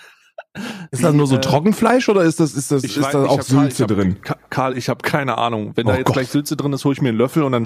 [0.91, 3.37] Ist das nur so äh, Trockenfleisch oder ist das, ist das, ist weiß- da auch
[3.37, 4.21] hab- Karl, Sülze ich hab, drin?
[4.21, 5.73] Ka- Karl, ich habe keine Ahnung.
[5.75, 6.13] Wenn da Oh jetzt Gott.
[6.15, 7.65] gleich Sülze drin ist, hole ich mir einen Löffel und dann,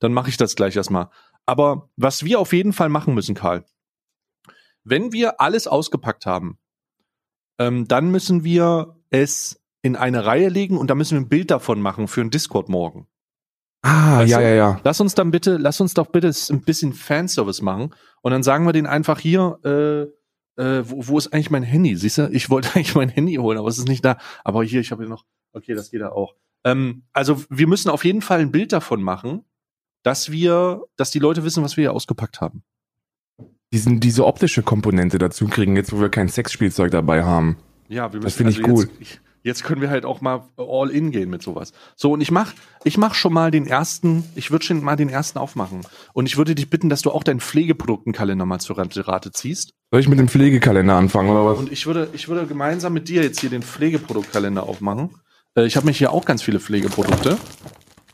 [0.00, 1.08] dann mache ich das gleich erstmal.
[1.46, 3.64] Aber was wir auf jeden Fall machen müssen, Karl,
[4.84, 6.58] wenn wir alles ausgepackt haben,
[7.58, 11.50] ähm, dann müssen wir es in eine Reihe legen und da müssen wir ein Bild
[11.50, 13.06] davon machen für einen Discord morgen.
[13.82, 14.44] Ah, Weißt ja, du?
[14.44, 14.80] ja, ja.
[14.84, 18.66] Lass uns dann bitte, lass uns doch bitte ein bisschen Fanservice machen und dann sagen
[18.66, 20.02] wir den einfach hier, äh,
[20.60, 21.96] äh, wo, wo ist eigentlich mein Handy?
[21.96, 24.18] Siehst du, ich wollte eigentlich mein Handy holen, aber es ist nicht da.
[24.44, 26.34] Aber hier, ich habe hier noch, okay, das geht da auch.
[26.64, 29.44] Ähm, also wir müssen auf jeden Fall ein Bild davon machen,
[30.02, 32.62] dass wir, dass die Leute wissen, was wir hier ausgepackt haben.
[33.72, 37.56] Diesen, diese optische Komponente dazu kriegen, jetzt wo wir kein Sexspielzeug dabei haben.
[37.88, 40.42] Ja, wir Das müssen, finde ich also Jetzt, ich, jetzt können wir halt auch mal
[40.56, 41.72] all in gehen mit sowas.
[41.96, 42.52] So, und ich mach,
[42.84, 45.82] ich mach schon mal den ersten, ich würde schon mal den ersten aufmachen.
[46.12, 49.74] Und ich würde dich bitten, dass du auch deinen Pflegeproduktenkalender mal zur Rate ziehst.
[49.90, 51.58] Soll ich mit dem Pflegekalender anfangen oder was?
[51.58, 55.10] Und ich würde, ich würde gemeinsam mit dir jetzt hier den Pflegeproduktkalender aufmachen.
[55.56, 57.38] Äh, ich habe mich hier auch ganz viele Pflegeprodukte.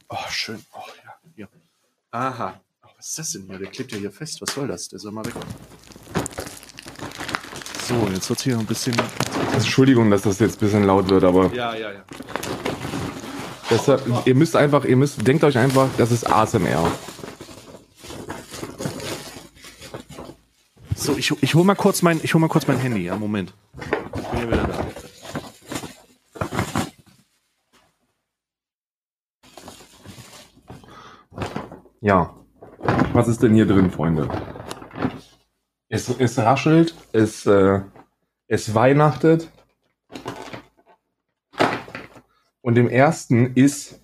[0.08, 0.58] Oh, schön.
[0.72, 1.48] Oh, ja, hier.
[2.12, 2.60] Aha.
[2.84, 3.58] Oh, was ist das denn hier?
[3.58, 4.40] Der klebt ja hier fest.
[4.40, 4.88] Was soll das?
[4.88, 5.34] Der soll mal weg.
[7.86, 8.96] So, jetzt wird's hier ein bisschen.
[9.64, 12.04] Entschuldigung, dass das jetzt ein bisschen laut wird, aber Ja, ja, ja.
[13.70, 16.90] deshalb, ihr müsst einfach, ihr müsst, denkt euch einfach, das ist ASMR.
[20.94, 23.04] So, ich, ich hol mal kurz mein, ich hol mal kurz mein Handy.
[23.04, 23.52] Ja, Moment.
[24.16, 24.84] Ich bin ja wieder da.
[32.00, 32.34] Ja.
[33.12, 34.28] Was ist denn hier drin, Freunde?
[35.88, 37.80] Es, es raschelt, es, äh,
[38.48, 39.50] es weihnachtet.
[42.60, 44.00] Und im ersten ist.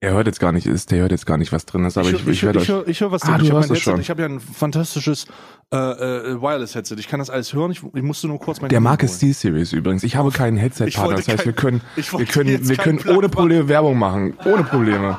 [0.00, 2.08] Er hört jetzt gar nicht, ist, der hört jetzt gar nicht, was drin ist, aber
[2.08, 2.68] ich, ich, ich, werde ich, euch.
[2.76, 3.38] höre, ich höre was Ah, drin.
[3.38, 3.80] du ich habe es Headset.
[3.82, 4.00] schon.
[4.00, 5.26] Ich habe ja ein fantastisches
[5.72, 6.96] äh, äh, Wireless-Headset.
[6.98, 7.70] Ich kann das alles hören.
[7.70, 9.14] Ich, ich musste nur kurz mein Der Handy Marke holen.
[9.16, 10.02] Steel-Series übrigens.
[10.02, 12.98] Ich habe keinen Ich Headset-Partner, das heißt, kein- wir können, ich wir können, wir keinen
[12.98, 13.28] können ohne.
[13.28, 14.36] Probleme Werbung machen.
[14.44, 15.18] Ohne Probleme.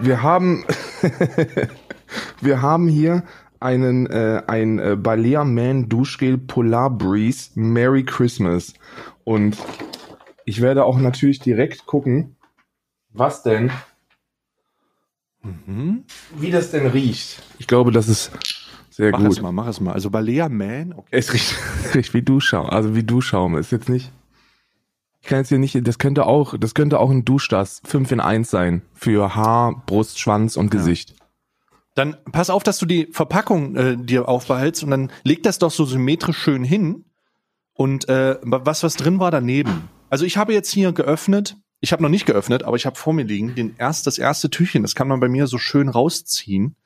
[0.00, 0.64] Wir haben,
[2.40, 3.22] wir haben hier
[3.64, 8.74] einen, äh, ein äh, Balea Man Duschgel Polar Breeze Merry Christmas.
[9.24, 9.56] Und
[10.44, 12.36] ich werde auch natürlich direkt gucken,
[13.12, 13.70] was denn,
[15.42, 16.04] Mhm.
[16.36, 17.42] wie das denn riecht.
[17.58, 18.30] Ich glaube, das ist
[18.90, 19.32] sehr Mach gut.
[19.32, 19.92] es mal, mach es mal.
[19.92, 21.08] Also Balea Man, okay.
[21.10, 21.54] Es riecht,
[21.94, 23.56] riecht wie Duschschaum, also wie Duschschaum.
[23.56, 24.10] Ist jetzt nicht.
[25.20, 28.20] Ich kann jetzt hier nicht, das könnte auch, das könnte auch ein Duschdas 5 in
[28.20, 28.82] 1 sein.
[28.94, 30.80] Für Haar, Brust, Schwanz und Ja.
[30.80, 31.14] Gesicht.
[31.94, 35.70] Dann pass auf, dass du die Verpackung äh, dir aufbehältst und dann leg das doch
[35.70, 37.04] so symmetrisch schön hin.
[37.72, 39.88] Und äh, was, was drin war daneben.
[40.10, 43.12] Also ich habe jetzt hier geöffnet, ich habe noch nicht geöffnet, aber ich habe vor
[43.12, 44.82] mir liegen den erst, das erste Türchen.
[44.82, 46.76] Das kann man bei mir so schön rausziehen.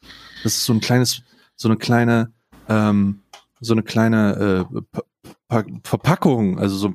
[0.42, 1.22] Das ist so ein kleines,
[1.56, 2.32] so eine kleine,
[2.68, 3.20] ähm,
[3.60, 5.02] so eine kleine äh, Pa-
[5.48, 6.94] Pa- Verpackung, also so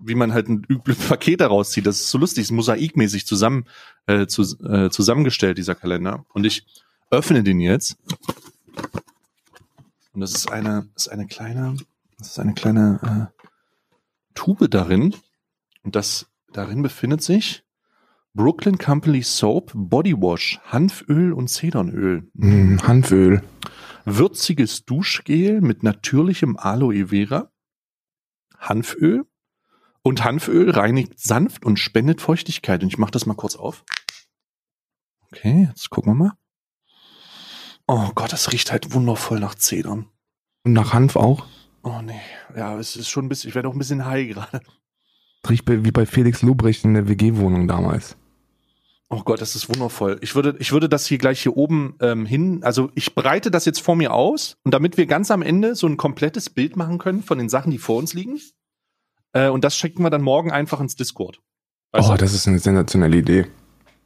[0.00, 1.86] wie man halt ein übles Paket daraus zieht.
[1.86, 3.64] Das ist so lustig, ist mosaikmäßig zusammen
[4.06, 6.24] äh, zu, äh, zusammengestellt dieser Kalender.
[6.32, 6.66] Und ich
[7.10, 7.96] öffne den jetzt.
[10.12, 11.76] Und das ist eine, ist eine kleine,
[12.18, 13.44] das ist eine kleine äh,
[14.34, 15.14] Tube darin.
[15.82, 17.64] Und das darin befindet sich
[18.34, 22.28] Brooklyn Company Soap, Body Wash, Hanföl und Zedernöl.
[22.34, 23.42] Mm, Hanföl.
[24.04, 27.50] Würziges Duschgel mit natürlichem Aloe Vera,
[28.56, 29.24] Hanföl
[30.02, 32.82] und Hanföl reinigt sanft und spendet Feuchtigkeit.
[32.82, 33.84] Und ich mache das mal kurz auf.
[35.30, 36.32] Okay, jetzt gucken wir mal.
[37.88, 40.06] Oh Gott, das riecht halt wundervoll nach Zedern.
[40.64, 41.46] Und nach Hanf auch?
[41.82, 42.20] Oh nee,
[42.56, 44.60] ja, es ist schon ein bisschen, ich werde auch ein bisschen high gerade.
[45.48, 48.16] Riecht wie bei Felix Lobrecht in der WG-Wohnung damals.
[49.08, 50.18] Oh Gott, das ist wundervoll.
[50.20, 53.64] Ich würde, ich würde das hier gleich hier oben ähm, hin, also ich breite das
[53.64, 56.98] jetzt vor mir aus und damit wir ganz am Ende so ein komplettes Bild machen
[56.98, 58.38] können von den Sachen, die vor uns liegen.
[59.32, 61.40] Äh, und das schicken wir dann morgen einfach ins Discord.
[61.92, 62.18] Weißt Oh, du?
[62.18, 63.46] das ist eine sensationelle Idee.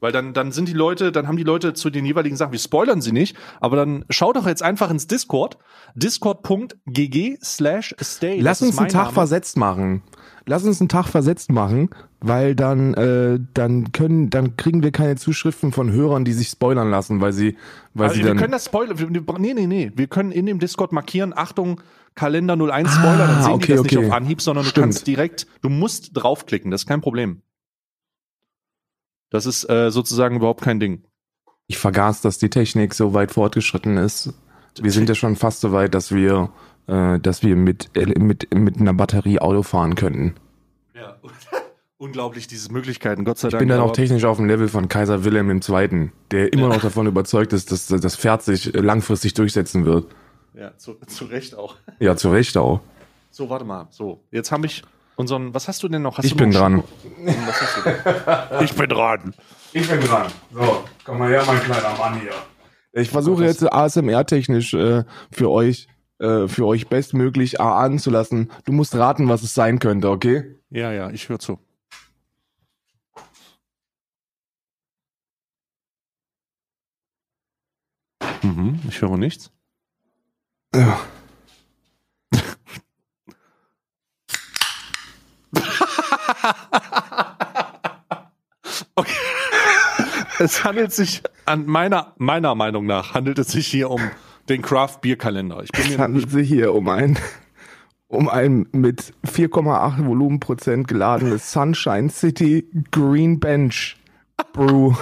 [0.03, 2.59] Weil dann, dann sind die Leute, dann haben die Leute zu den jeweiligen Sachen, wir
[2.59, 5.59] spoilern sie nicht, aber dann schau doch jetzt einfach ins Discord,
[5.95, 8.41] discord.gg slash stay.
[8.41, 9.15] Lass uns einen Tag Name.
[9.15, 10.03] versetzt machen.
[10.45, 15.15] Lass uns einen Tag versetzt machen, weil dann, äh, dann können, dann kriegen wir keine
[15.17, 17.57] Zuschriften von Hörern, die sich spoilern lassen, weil sie,
[17.95, 18.38] weil Also sie wir dann.
[18.38, 21.81] können das Spoiler, wir- wir- nee, nee, nee, wir können in dem Discord markieren, Achtung,
[22.17, 23.97] Kalender 01 Spoiler, dann Ah, sehen okay, die das okay.
[23.99, 24.77] nicht auf Anhieb, sondern Stimmt.
[24.77, 27.43] du kannst direkt, du musst draufklicken, das ist kein Problem.
[29.33, 31.03] Das ist äh, sozusagen überhaupt kein Ding.
[31.66, 34.35] ich vergaß, dass die Technik so weit fortgeschritten ist.
[34.81, 36.51] Wir sind ja schon fast so weit, dass wir,
[36.87, 40.35] äh, dass wir mit, äh, mit, mit einer Batterie Auto fahren könnten.
[40.95, 41.16] Ja.
[41.99, 43.61] Unglaublich, diese Möglichkeiten, Gott sei Ich Dank.
[43.61, 47.07] bin dann auch technisch auf dem Level von Kaiser Wilhelm II., der immer noch davon
[47.07, 50.07] überzeugt ist, dass das Pferd sich langfristig durchsetzen wird.
[50.55, 51.77] Ja, zu, zu Recht auch.
[52.01, 52.81] Ja, zu Recht auch.
[53.31, 53.87] So, warte mal.
[53.90, 54.83] So, jetzt habe ich
[55.22, 55.54] unseren.
[55.54, 56.18] Was hast du denn noch?
[56.18, 56.82] Hast Ich du bin noch dran.
[56.82, 57.82] Schoko- Was hast du
[58.58, 58.64] denn?
[58.64, 59.35] ich bin dran.
[59.72, 60.26] Ich bin dran.
[60.52, 62.32] So, komm mal her, mein kleiner Mann hier.
[62.92, 68.50] Ich versuche jetzt ASMR-technisch äh, für euch, äh, für euch bestmöglich erahnen zu lassen.
[68.66, 70.56] Du musst raten, was es sein könnte, okay?
[70.68, 71.58] Ja, ja, ich höre zu.
[78.42, 79.50] Mhm, ich höre nichts.
[80.74, 80.98] Ja.
[88.95, 89.12] Okay.
[90.38, 94.01] Es handelt sich an meiner meiner Meinung nach handelt es sich hier um
[94.49, 95.62] den Craft Beer Kalender.
[95.62, 97.19] Ich bin Es handelt sich hier um ein,
[98.09, 103.97] um ein mit 4,8 Volumenprozent geladenes Sunshine City Green Bench
[104.53, 104.95] Brew.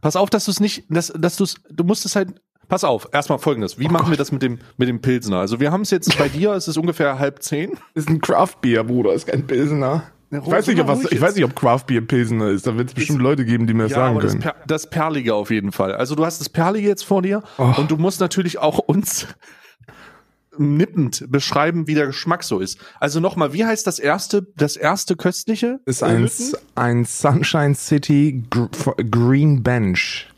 [0.00, 2.84] Pass auf, dass du es nicht, dass, dass du es, du musst es halt, pass
[2.84, 3.78] auf, erstmal folgendes.
[3.78, 5.40] Wie machen wir das mit dem, mit dem Pilsner?
[5.40, 7.72] Also wir haben es jetzt bei dir, es ist ungefähr halb zehn.
[7.92, 10.04] Ist ein Craft Beer, Bruder, ist kein Pilsener.
[10.32, 12.64] Ich weiß, nicht, ob was, ich weiß nicht, ob Craft Beer Pilsener ist.
[12.64, 14.42] Da wird es bestimmt Leute geben, die mir das Ja, sagen aber das, können.
[14.42, 15.92] per, das Perlige auf jeden Fall.
[15.92, 17.74] Also du hast das Perlige jetzt vor dir Oh.
[17.76, 19.26] und du musst natürlich auch uns
[20.56, 22.78] nippend beschreiben, wie der Geschmack so ist.
[23.00, 25.80] Also nochmal, wie heißt das erste, das erste köstliche?
[25.84, 26.30] ist ein,
[26.76, 28.68] ein Sunshine City Gr
[29.10, 30.29] Green Bench.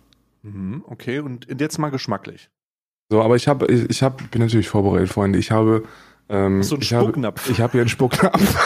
[0.43, 2.51] Mhm, okay, und jetzt mal geschmacklich.
[3.11, 5.39] So, aber ich habe, ich, ich hab, bin natürlich vorbereitet, Freunde.
[5.39, 5.85] Ich habe,
[6.29, 7.51] ähm, So ein ich habe, Spucknapf.
[7.51, 8.39] ich habe hier einen Spucknapf.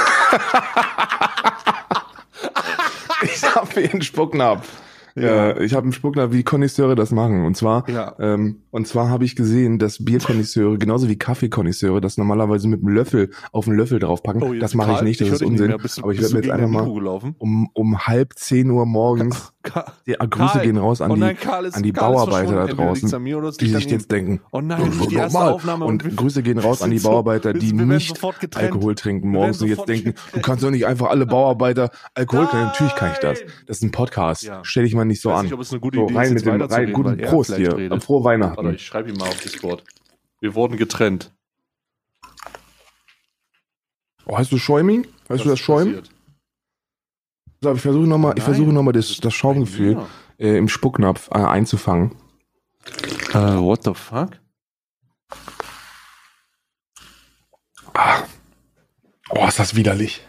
[3.23, 4.83] ich habe hier einen Spucknapf.
[5.19, 5.49] Ja.
[5.49, 5.61] Ja.
[5.61, 7.47] ich habe einen Spucknapf, wie Konnoisseure das machen.
[7.47, 8.15] Und zwar, Ja.
[8.19, 12.91] ähm, und zwar habe ich gesehen, dass Bierkonnoisseure genauso wie Kaffeekonnoisseure das normalerweise mit einem
[12.95, 14.43] Löffel auf einen Löffel draufpacken.
[14.43, 15.69] Oh, das mache ich nicht, das hör ist Unsinn.
[15.69, 15.79] mehr.
[15.79, 16.87] Bist aber ich werde mir jetzt einfach mal
[17.39, 20.63] um, um halb zehn Uhr morgens Ka- die äh, Grüße Karl.
[20.63, 23.41] gehen raus an oh die, nein, Karl ist, an die Karl Bauarbeiter da draußen, mir
[23.61, 25.53] die sich jetzt denken, Oh nein, die erste normal.
[25.53, 25.85] Aufnahme.
[25.85, 28.19] Und wir- Grüße gehen raus an die Bauarbeiter, die nicht.
[28.55, 32.67] Alkohol trinken morgens und jetzt denken, du kannst doch nicht einfach alle Bauarbeiter Alkohol trinken.
[32.67, 33.41] Natürlich kann ich das.
[33.67, 34.43] Das ist ein Podcast.
[34.43, 34.61] Ja.
[34.65, 35.47] Stell dich mal nicht so an.
[35.47, 35.77] nicht, so,
[36.07, 37.77] rein mit dem, rein, guten Prost hier.
[37.77, 38.03] redet.
[38.03, 38.75] Frohe Warte, Weihnachten.
[38.75, 39.85] ich schreibe ihm mal auf Discord.
[40.41, 41.33] Wir wurden getrennt.
[44.27, 45.07] Oh, hast du Schäuming?
[45.29, 45.95] Weißt du das Schäumen?
[45.97, 46.16] passiert?
[47.61, 50.07] So, ich versuche nochmal, versuche nochmal das, das Schaumgefühl
[50.39, 52.15] äh, im Spucknapf äh, einzufangen.
[53.31, 54.39] Äh, what the fuck?
[59.31, 60.27] Oh, ist das widerlich.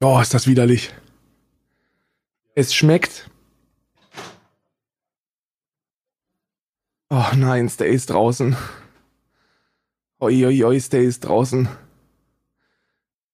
[0.00, 0.94] Oh, ist das widerlich.
[2.54, 3.28] Es schmeckt.
[7.10, 8.56] Oh nein, Stay ist draußen.
[10.20, 11.68] Oi, oi, oi, Stay ist draußen.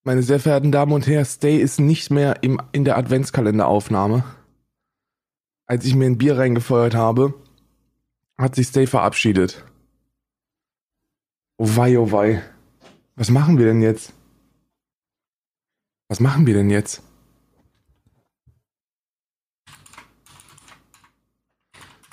[0.05, 4.25] Meine sehr verehrten Damen und Herren, Stay ist nicht mehr im, in der Adventskalenderaufnahme.
[5.65, 7.33] Als ich mir ein Bier reingefeuert habe,
[8.37, 9.63] hat sich Stay verabschiedet.
[11.57, 12.43] Oh wei, oh wei.
[13.15, 14.13] Was machen wir denn jetzt?
[16.09, 17.01] Was machen wir denn jetzt?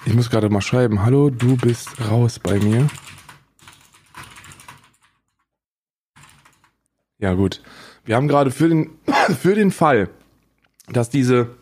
[0.05, 1.03] Ich muss gerade mal schreiben.
[1.03, 2.89] Hallo, du bist raus bei mir.
[7.21, 7.63] Ja, gut.
[8.05, 8.91] Wir haben gerade für den,
[9.39, 10.09] für den Fall,
[10.89, 11.55] dass diese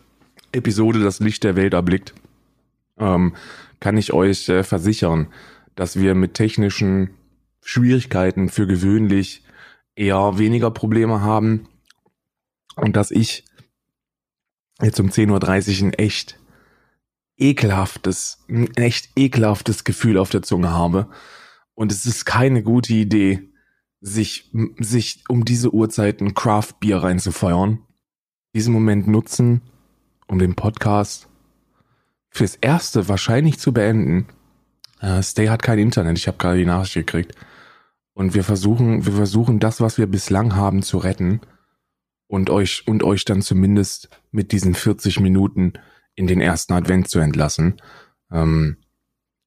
[0.51, 2.15] Episode das Licht der Welt erblickt,
[2.97, 3.35] ähm,
[3.79, 5.27] kann ich euch äh, versichern,
[5.75, 7.11] dass wir mit technischen
[7.61, 9.43] Schwierigkeiten für gewöhnlich
[9.95, 11.67] eher weniger Probleme haben
[12.75, 13.45] und dass ich
[14.81, 16.39] jetzt um 10.30 Uhr ein echt
[17.37, 21.09] ekelhaftes, ein echt ekelhaftes Gefühl auf der Zunge habe.
[21.73, 23.48] Und es ist keine gute Idee,
[24.01, 27.79] sich, sich um diese Uhrzeit ein Craft Bier reinzufeuern.
[28.55, 29.61] Diesen Moment nutzen,
[30.27, 31.27] um den Podcast
[32.29, 34.27] fürs Erste wahrscheinlich zu beenden.
[35.01, 37.35] Uh, Stay hat kein Internet, ich habe gerade die Nachricht gekriegt.
[38.13, 41.41] Und wir versuchen, wir versuchen das, was wir bislang haben, zu retten
[42.27, 45.73] und euch und euch dann zumindest mit diesen 40 Minuten
[46.15, 47.81] in den ersten Advent zu entlassen.
[48.31, 48.77] Ähm,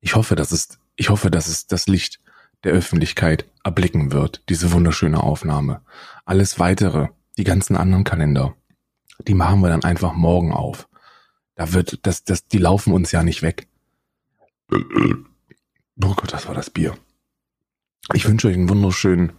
[0.00, 2.20] ich hoffe, dass es, ich hoffe, dass es das Licht
[2.64, 5.82] der Öffentlichkeit erblicken wird, diese wunderschöne Aufnahme.
[6.24, 8.54] Alles weitere, die ganzen anderen Kalender,
[9.26, 10.88] die machen wir dann einfach morgen auf.
[11.54, 13.68] Da wird, das, das, die laufen uns ja nicht weg.
[14.70, 16.96] Oh Gott, das war das Bier.
[18.14, 19.32] Ich wünsche euch einen wunderschönen,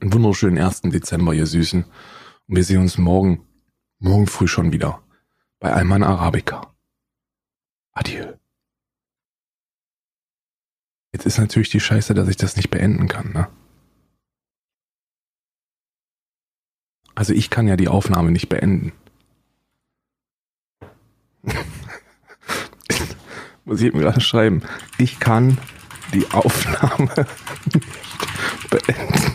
[0.00, 0.82] einen wunderschönen 1.
[0.82, 1.84] Dezember, ihr Süßen.
[1.84, 3.46] Und wir sehen uns morgen,
[3.98, 5.02] morgen früh schon wieder
[5.58, 6.74] bei Alman Arabica.
[7.92, 8.34] Adieu.
[11.12, 13.48] Jetzt ist natürlich die Scheiße, dass ich das nicht beenden kann, ne?
[17.14, 18.92] Also ich kann ja die Aufnahme nicht beenden.
[23.64, 24.62] Muss ich mir gerade schreiben.
[24.98, 25.58] Ich kann
[26.12, 27.26] die Aufnahme
[27.74, 29.34] nicht beenden.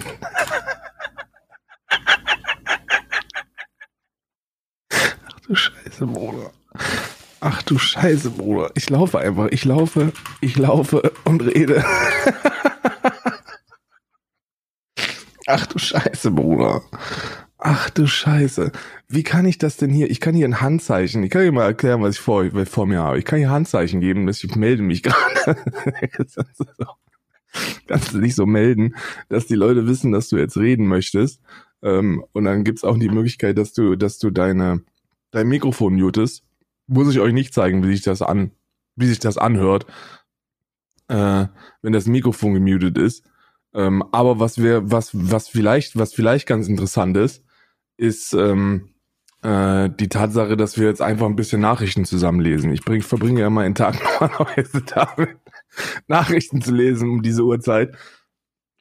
[4.92, 6.52] Ach du Scheiße, Bruder.
[7.46, 8.72] Ach du Scheiße, Bruder.
[8.74, 9.50] Ich laufe einfach.
[9.52, 11.84] Ich laufe, ich laufe und rede.
[15.48, 16.84] Ach du Scheiße, Bruder.
[17.58, 18.72] Ach du Scheiße.
[19.10, 20.10] Wie kann ich das denn hier?
[20.10, 21.22] Ich kann hier ein Handzeichen.
[21.22, 23.20] Ich kann hier mal erklären, was ich vor, vor mir habe.
[23.20, 25.58] Ich kann hier Handzeichen geben, dass ich melde mich gerade.
[27.88, 28.96] Kannst du nicht so melden,
[29.28, 31.42] dass die Leute wissen, dass du jetzt reden möchtest.
[31.82, 34.80] Ähm, und dann gibt's auch die Möglichkeit, dass du, dass du deine,
[35.32, 36.46] dein Mikrofon mutest.
[36.88, 38.52] Muss ich euch nicht zeigen, wie sich das an,
[38.96, 39.86] wie sich das anhört,
[41.08, 41.48] äh,
[41.82, 43.24] wenn das Mikrofon gemutet ist.
[43.74, 47.44] Ähm, aber was wir, was, was vielleicht, was vielleicht ganz interessant ist,
[47.98, 48.94] ist ähm,
[49.42, 52.72] äh, die Tatsache, dass wir jetzt einfach ein bisschen Nachrichten zusammenlesen.
[52.72, 55.38] Ich bring, verbringe ja mal einen Tag normalerweise damit,
[56.08, 57.96] Nachrichten zu lesen um diese Uhrzeit.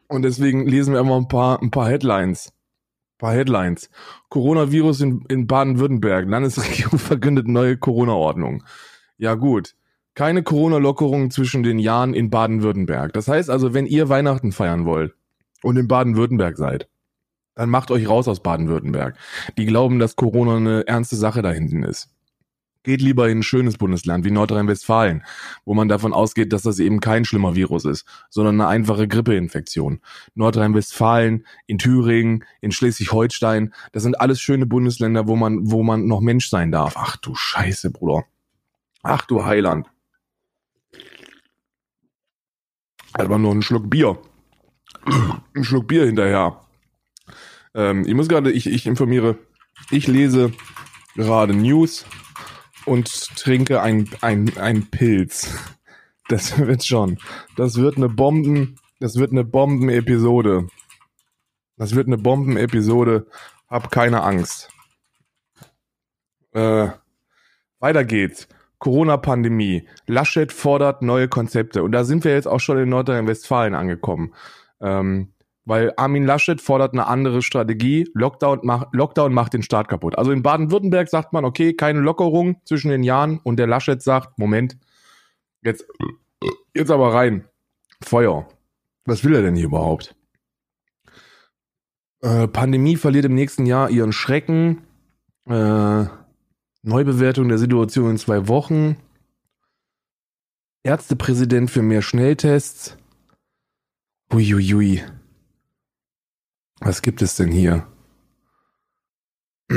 [0.09, 2.53] Und deswegen lesen wir immer ein paar, ein paar Headlines.
[3.23, 3.89] Paar Headlines.
[4.31, 6.29] Coronavirus in, in Baden-Württemberg.
[6.29, 8.64] Landesregierung verkündet neue Corona-Ordnung.
[9.16, 9.77] Ja gut.
[10.14, 13.12] Keine Corona-Lockerungen zwischen den Jahren in Baden-Württemberg.
[13.12, 15.14] Das heißt also, wenn ihr Weihnachten feiern wollt
[15.62, 16.89] und in Baden-Württemberg seid,
[17.55, 19.16] dann macht euch raus aus Baden-Württemberg.
[19.57, 22.09] Die glauben, dass Corona eine ernste Sache da hinten ist.
[22.83, 25.24] Geht lieber in ein schönes Bundesland wie Nordrhein-Westfalen,
[25.64, 30.01] wo man davon ausgeht, dass das eben kein schlimmer Virus ist, sondern eine einfache Grippeinfektion.
[30.35, 36.20] Nordrhein-Westfalen, in Thüringen, in Schleswig-Holstein, das sind alles schöne Bundesländer, wo man, wo man noch
[36.20, 36.95] Mensch sein darf.
[36.97, 38.24] Ach du Scheiße, Bruder.
[39.03, 39.89] Ach du Heiland.
[43.12, 44.18] Aber nur einen Schluck Bier.
[45.55, 46.61] Ein Schluck Bier hinterher.
[47.74, 49.39] Ähm, ich muss gerade, ich, ich informiere,
[49.91, 50.53] ich lese
[51.14, 52.07] gerade News
[52.87, 55.51] und trinke ein, ein, ein Pilz.
[56.28, 57.18] Das wird schon.
[57.57, 60.68] Das wird eine Bomben, das wird eine Bombenepisode.
[61.76, 63.26] Das wird eine Bombenepisode.
[63.68, 64.70] Hab keine Angst.
[66.53, 66.89] Äh,
[67.80, 68.47] weiter geht's.
[68.78, 69.89] Corona-Pandemie.
[70.07, 71.83] Laschet fordert neue Konzepte.
[71.83, 74.35] Und da sind wir jetzt auch schon in Nordrhein-Westfalen angekommen.
[74.80, 75.33] Ähm,
[75.65, 78.09] weil Armin Laschet fordert eine andere Strategie.
[78.15, 80.19] Lockdown, mach, Lockdown macht den Staat kaputt.
[80.19, 83.39] Also in Baden-Württemberg sagt man, okay, keine Lockerung zwischen den Jahren.
[83.43, 84.77] Und der Laschet sagt, Moment,
[85.63, 85.87] jetzt,
[86.75, 87.45] jetzt aber rein.
[88.03, 88.49] Feuer.
[89.05, 90.17] Was will er denn hier überhaupt?
[92.21, 94.83] Äh, Pandemie verliert im nächsten Jahr ihren Schrecken.
[95.47, 96.05] Äh,
[96.83, 98.97] Neubewertung der Situation in zwei Wochen.
[100.85, 102.97] Ärztepräsident für mehr Schnelltests.
[104.33, 105.03] Uiuiui.
[106.85, 107.87] Was gibt es denn hier?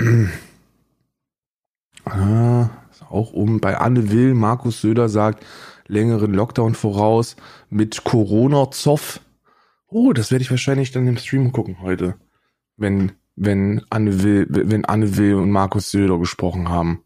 [2.06, 2.70] ah,
[3.10, 3.60] auch um.
[3.60, 5.46] Bei Anne Will, Markus Söder sagt,
[5.88, 7.36] längeren Lockdown voraus
[7.70, 9.22] mit Corona-Zoff.
[9.88, 12.16] Oh, das werde ich wahrscheinlich dann im Stream gucken heute.
[12.76, 17.04] Wenn wenn Anne Will, wenn Anne Will und Markus Söder gesprochen haben.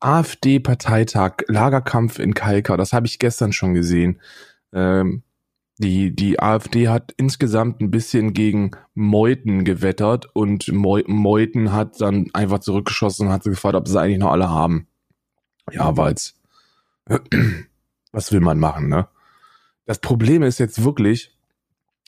[0.00, 4.20] AfD-Parteitag, Lagerkampf in Kalkar, das habe ich gestern schon gesehen.
[4.72, 5.22] Ähm,
[5.78, 12.60] die, die AfD hat insgesamt ein bisschen gegen Meuthen gewettert und Meuthen hat dann einfach
[12.60, 14.86] zurückgeschossen und hat gefragt, ob sie eigentlich noch alle haben.
[15.72, 16.40] Ja, jetzt,
[18.12, 19.08] was will man machen, ne?
[19.86, 21.36] Das Problem ist jetzt wirklich,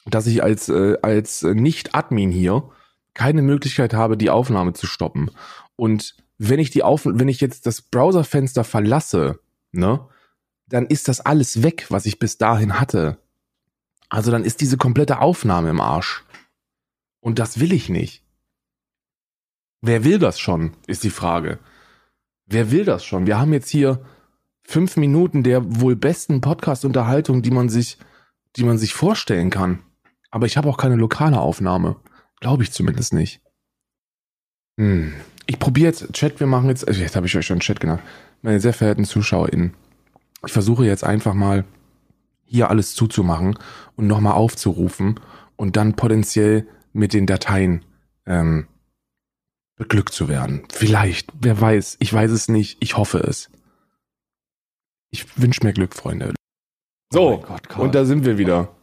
[0.06, 2.70] dass ich als, äh, als Nicht-Admin hier
[3.12, 5.30] keine Möglichkeit habe, die Aufnahme zu stoppen.
[5.74, 9.40] Und wenn ich die Auf wenn ich jetzt das Browserfenster verlasse,
[9.72, 10.06] ne,
[10.68, 13.18] dann ist das alles weg, was ich bis dahin hatte.
[14.08, 16.24] Also dann ist diese komplette Aufnahme im Arsch.
[17.20, 18.22] Und das will ich nicht.
[19.80, 21.58] Wer will das schon, ist die Frage.
[22.46, 23.26] Wer will das schon?
[23.26, 24.04] Wir haben jetzt hier
[24.62, 27.98] fünf Minuten der wohl besten Podcast-Unterhaltung, die man sich,
[28.56, 29.80] die man sich vorstellen kann.
[30.30, 31.96] Aber ich habe auch keine lokale Aufnahme.
[32.40, 33.40] Glaube ich zumindest nicht.
[34.78, 35.14] Hm.
[35.46, 38.02] Ich probiere jetzt, Chat, wir machen jetzt, also jetzt habe ich euch schon Chat genannt.
[38.42, 39.74] Meine sehr verehrten ZuschauerInnen.
[40.44, 41.64] Ich versuche jetzt einfach mal
[42.46, 43.58] hier alles zuzumachen
[43.96, 45.20] und nochmal aufzurufen
[45.56, 47.84] und dann potenziell mit den Dateien
[48.26, 48.66] ähm,
[49.76, 50.62] beglückt zu werden.
[50.72, 53.50] Vielleicht, wer weiß, ich weiß es nicht, ich hoffe es.
[55.10, 56.34] Ich wünsche mir Glück, Freunde.
[57.12, 58.74] So, oh Gott, und da sind wir wieder.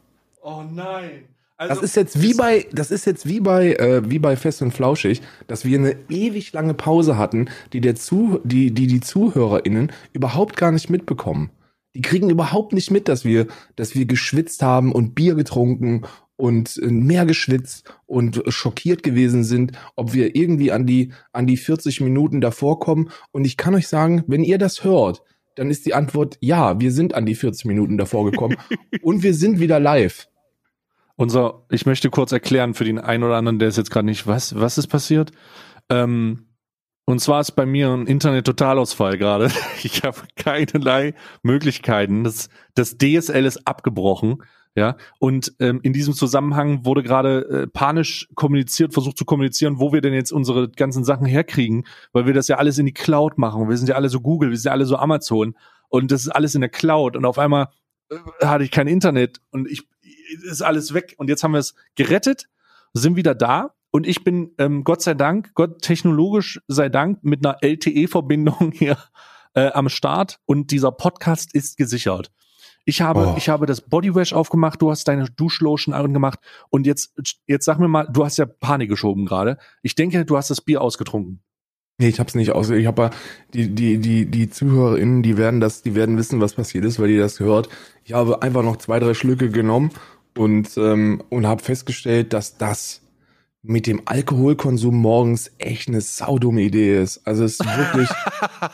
[0.42, 1.26] Oh nein.
[1.58, 4.62] Also, das ist jetzt wie bei, das ist jetzt wie bei, äh, wie bei Fest
[4.62, 9.02] und Flauschig, dass wir eine ewig lange Pause hatten, die der zu, die, die die
[9.02, 11.52] ZuhörerInnen überhaupt gar nicht mitbekommen.
[11.96, 16.78] Die kriegen überhaupt nicht mit, dass wir, dass wir geschwitzt haben und Bier getrunken und
[16.78, 22.02] äh, mehr geschwitzt und schockiert gewesen sind, ob wir irgendwie an die, an die 40
[22.02, 23.10] Minuten davor kommen.
[23.32, 25.24] Und ich kann euch sagen, wenn ihr das hört,
[25.56, 28.58] dann ist die Antwort ja, wir sind an die 40 Minuten davor gekommen
[29.02, 30.28] und wir sind wieder live.
[31.16, 34.26] Unser, ich möchte kurz erklären für den einen oder anderen, der es jetzt gerade nicht
[34.26, 35.32] weiß, was ist passiert.
[35.90, 36.48] Ähm,
[37.06, 39.52] und zwar ist bei mir ein Internet-Totalausfall gerade.
[39.84, 42.24] Ich habe keinerlei Möglichkeiten.
[42.24, 44.44] Das, das DSL ist abgebrochen.
[44.76, 49.94] Ja, und ähm, in diesem Zusammenhang wurde gerade äh, panisch kommuniziert, versucht zu kommunizieren, wo
[49.94, 53.38] wir denn jetzt unsere ganzen Sachen herkriegen, weil wir das ja alles in die Cloud
[53.38, 53.70] machen.
[53.70, 55.56] Wir sind ja alle so Google, wir sind ja alle so Amazon
[55.90, 57.68] und das ist alles in der Cloud und auf einmal
[58.10, 59.88] äh, hatte ich kein Internet und ich
[60.50, 62.50] ist alles weg und jetzt haben wir es gerettet,
[62.94, 67.46] sind wieder da und ich bin, ähm, Gott sei Dank, Gott technologisch sei Dank, mit
[67.46, 68.98] einer LTE-Verbindung hier
[69.54, 72.32] äh, am Start und dieser Podcast ist gesichert.
[72.86, 73.36] Ich habe, oh.
[73.38, 76.40] ich habe das Bodywash aufgemacht, du hast deine Duschlotion angemacht
[76.72, 77.14] und jetzt,
[77.46, 79.60] jetzt sag mir mal, du hast ja Panik geschoben gerade.
[79.84, 81.44] Ich denke, du hast das Bier ausgetrunken.
[82.00, 82.72] Nee, ich hab's nicht aus.
[82.72, 83.12] Ich habe
[83.54, 87.10] die die die die ZuhörerInnen, die werden das, die werden wissen, was passiert ist, weil
[87.10, 87.70] die das gehört.
[88.04, 89.92] Ich habe einfach noch zwei drei Schlücke genommen
[90.36, 93.03] und ähm, und habe festgestellt, dass das
[93.64, 97.26] mit dem Alkoholkonsum morgens echt eine saudumme Idee ist.
[97.26, 98.10] Also es ist wirklich,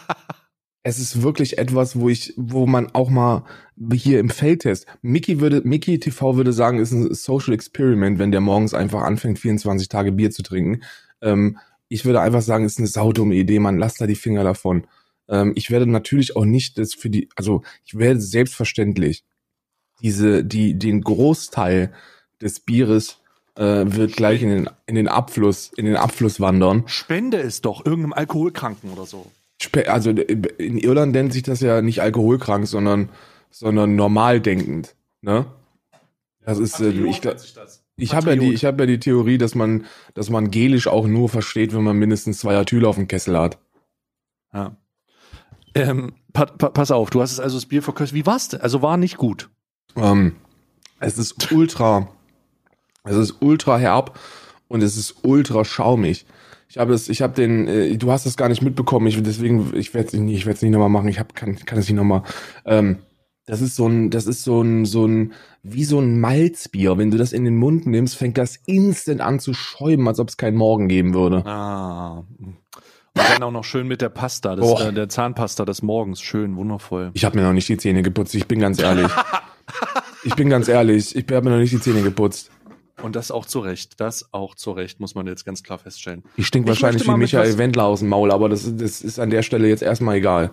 [0.84, 3.46] es ist wirklich etwas, wo ich, wo man auch mal
[3.94, 8.42] hier im Feldtest, Mickey würde, Mickey TV würde sagen, ist ein Social Experiment, wenn der
[8.42, 10.82] morgens einfach anfängt, 24 Tage Bier zu trinken.
[11.22, 14.88] Ähm, ich würde einfach sagen, ist eine saudumme Idee, man lasst da die Finger davon.
[15.28, 19.24] Ähm, ich werde natürlich auch nicht das für die, also ich werde selbstverständlich
[20.02, 21.94] diese, die, den Großteil
[22.42, 23.20] des Bieres
[23.66, 26.84] wird gleich in den, in den Abfluss, in den Abfluss wandern.
[26.88, 29.30] Spende es doch irgendeinem Alkoholkranken oder so.
[29.88, 33.10] Also in Irland nennt sich das ja nicht alkoholkrank, sondern,
[33.52, 34.96] sondern normal denkend.
[35.22, 35.46] Ne?
[36.46, 37.22] Das ist, äh, ich,
[37.98, 41.06] ich habe ja die, ich habe ja die Theorie, dass man, dass man Gelisch auch
[41.06, 43.58] nur versteht, wenn man mindestens zwei Atyl auf dem Kessel hat.
[44.54, 44.78] Ja.
[45.76, 48.16] Ähm, pa pa pass auf, du hast es also das Bier verköstigt.
[48.16, 48.62] Wie war's denn?
[48.62, 49.50] Also war nicht gut.
[49.96, 50.38] Ähm,
[51.00, 52.08] es ist ultra
[53.10, 54.20] es ist ultra herb
[54.68, 56.26] und es ist ultra schaumig.
[56.70, 59.08] Ich habe es, ich habe den, äh, du hast es gar nicht mitbekommen.
[59.08, 61.08] Ich deswegen, ich werde es nicht, ich werde es nicht nochmal machen.
[61.08, 62.22] Ich habe, kann, kann es nicht nochmal.
[62.66, 63.00] Ähm,
[63.48, 65.34] das ist so ein, das ist so ein, so ein,
[65.64, 67.00] wie so ein Malzbier.
[67.00, 70.30] Wenn du das in den Mund nimmst, fängt das instant an zu schäumen, als ob
[70.30, 71.44] es keinen Morgen geben würde.
[71.48, 72.24] Ah.
[72.40, 72.58] Und
[73.16, 74.80] dann auch noch schön mit der Pasta, das, oh.
[74.80, 76.22] äh, der Zahnpasta des Morgens.
[76.22, 77.10] Schön, wundervoll.
[77.14, 79.12] Ich habe mir noch nicht die Zähne geputzt, ich bin ganz ehrlich.
[80.24, 82.52] ich bin ganz ehrlich, ich habe mir noch nicht die Zähne geputzt.
[83.02, 84.00] Und das auch zu Recht.
[84.00, 86.24] Das auch zu Recht, muss man jetzt ganz klar feststellen.
[86.36, 89.42] Ich stink wahrscheinlich wie Michael Wendler aus dem Maul, aber das, das ist an der
[89.42, 90.52] Stelle jetzt erstmal egal.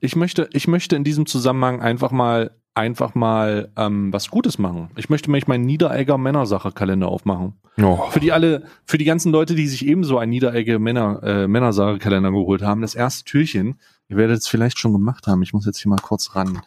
[0.00, 4.90] Ich möchte, ich möchte in diesem Zusammenhang einfach mal, einfach mal ähm, was Gutes machen.
[4.96, 7.54] Ich möchte mich meinen Niederegger Männersache-Kalender aufmachen.
[7.80, 8.10] Oh.
[8.10, 12.30] Für die alle, für die ganzen Leute, die sich ebenso einen Niederegger Männer, äh, Männersache-Kalender
[12.30, 13.78] geholt haben, das erste Türchen,
[14.08, 15.42] ihr werdet es vielleicht schon gemacht haben.
[15.42, 16.62] Ich muss jetzt hier mal kurz ran.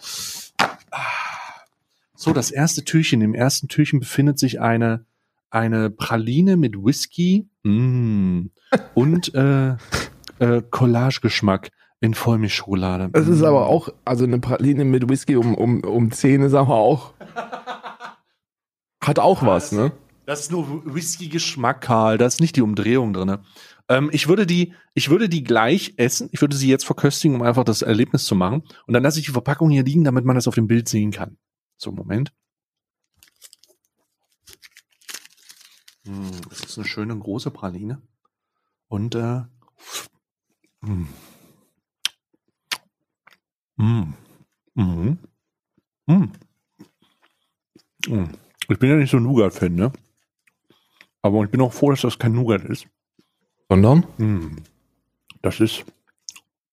[2.16, 3.22] So, das erste Türchen.
[3.22, 5.06] Im ersten Türchen befindet sich eine
[5.56, 8.48] eine Praline mit Whisky mm,
[8.94, 9.76] und äh,
[10.40, 11.70] äh, Collage-Geschmack.
[12.02, 13.10] In Vollmilchschokolade.
[13.14, 16.76] Es ist aber auch, also eine Praline mit Whisky um, um, um 10 ist aber
[16.76, 17.14] auch.
[19.02, 19.94] Hat auch was, ne?
[20.26, 22.18] Das ist nur Whisky-Geschmack, Karl.
[22.18, 23.38] Da ist nicht die Umdrehung drin.
[23.88, 26.30] Ähm, ich würde die, ich würde die gleich essen.
[26.32, 28.64] Ich würde sie jetzt verköstigen, um einfach das Erlebnis zu machen.
[28.88, 31.12] Und dann lasse ich die Verpackung hier liegen, damit man das auf dem Bild sehen
[31.12, 31.38] kann.
[31.78, 32.34] So, Moment.
[36.06, 38.02] Hm, das ist eine schöne große Praline.
[38.88, 39.42] Und äh,
[40.82, 41.08] mm.
[43.78, 44.14] Mm.
[44.76, 45.18] Mm.
[46.06, 46.32] Mm.
[48.08, 48.30] Mm.
[48.70, 49.92] Ich bin ja nicht so ein Nougat-Fan, ne?
[51.22, 52.88] Aber ich bin auch froh, dass das kein Nougat ist.
[53.70, 54.06] Sondern?
[54.18, 54.58] Mm.
[55.42, 55.86] Das ist.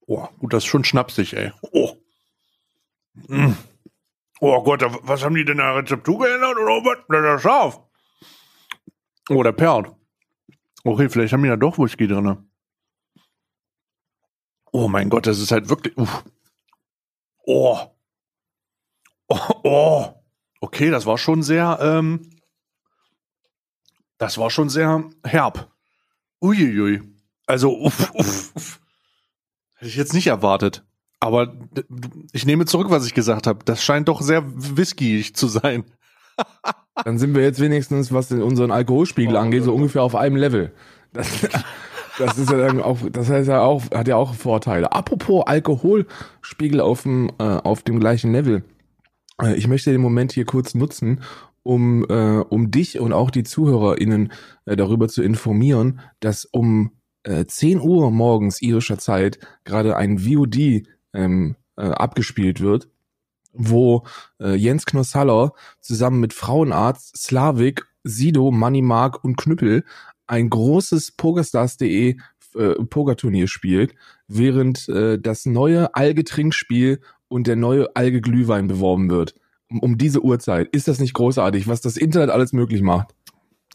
[0.06, 1.52] Oh, gut, das ist schon schnapsig, ey.
[1.72, 1.96] Oh.
[3.28, 3.54] Mm.
[4.40, 6.98] Oh Gott, was haben die denn da Rezeptur geändert oder was?
[7.08, 7.80] Das ist scharf.
[9.28, 9.88] Oh, der perlt.
[10.84, 12.48] Okay, vielleicht haben die da doch Whisky drin.
[14.72, 15.96] Oh mein Gott, das ist halt wirklich.
[15.96, 16.24] Uff.
[17.44, 17.78] Oh.
[19.28, 20.14] Oh, oh.
[20.60, 21.78] Okay, das war schon sehr.
[21.80, 22.30] Ähm,
[24.18, 25.70] das war schon sehr herb.
[26.40, 27.02] Uiuiui.
[27.46, 28.80] Also, uff, uff, uff.
[29.74, 30.84] Hätte ich jetzt nicht erwartet.
[31.20, 31.54] Aber
[32.32, 33.64] ich nehme zurück, was ich gesagt habe.
[33.64, 34.42] Das scheint doch sehr
[34.76, 35.84] whiskyig zu sein.
[37.04, 40.72] Dann sind wir jetzt wenigstens, was unseren Alkoholspiegel oh, angeht, so ungefähr auf einem Level.
[41.12, 41.48] Das,
[42.18, 44.92] das ist ja dann auch, das heißt ja auch, hat ja auch Vorteile.
[44.92, 48.64] Apropos Alkoholspiegel auf dem, äh, auf dem gleichen Level.
[49.40, 51.22] Äh, ich möchte den Moment hier kurz nutzen,
[51.62, 54.32] um, äh, um dich und auch die ZuhörerInnen
[54.66, 60.82] äh, darüber zu informieren, dass um äh, 10 Uhr morgens irischer Zeit gerade ein VOD
[61.14, 62.88] ähm, äh, abgespielt wird
[63.52, 64.04] wo
[64.40, 69.84] äh, Jens Knossaller zusammen mit Frauenarzt, Slavik, Sido, Money Mark und Knüppel
[70.26, 72.16] ein großes Pokerstars.de
[72.54, 73.94] äh, Pokerturnier spielt,
[74.28, 79.34] während äh, das neue Alge-Trinkspiel und der neue Alge-Glühwein beworben wird.
[79.70, 80.68] Um, um diese Uhrzeit.
[80.72, 83.14] Ist das nicht großartig, was das Internet alles möglich macht?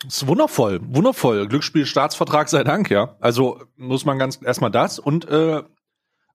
[0.03, 1.47] Das ist wundervoll, wundervoll.
[1.47, 3.15] Glücksspiel Staatsvertrag sei Dank, ja.
[3.19, 5.63] Also muss man ganz erstmal das und äh,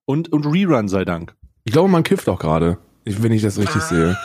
[0.04, 1.36] und und Rerun sei Dank.
[1.62, 2.78] Ich glaube, man kifft auch gerade.
[3.04, 4.16] Wenn ich das richtig sehe.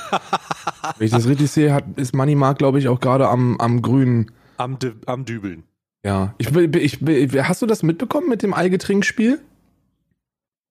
[0.98, 3.82] Wenn ich das richtig sehe, hat, ist Money Mark, glaube ich, auch gerade am, am
[3.82, 4.32] grünen.
[4.58, 5.64] Am, am Dübeln.
[6.04, 6.34] Ja.
[6.38, 9.42] Ich, ich, ich, hast du das mitbekommen mit dem Eigetrinkspiel?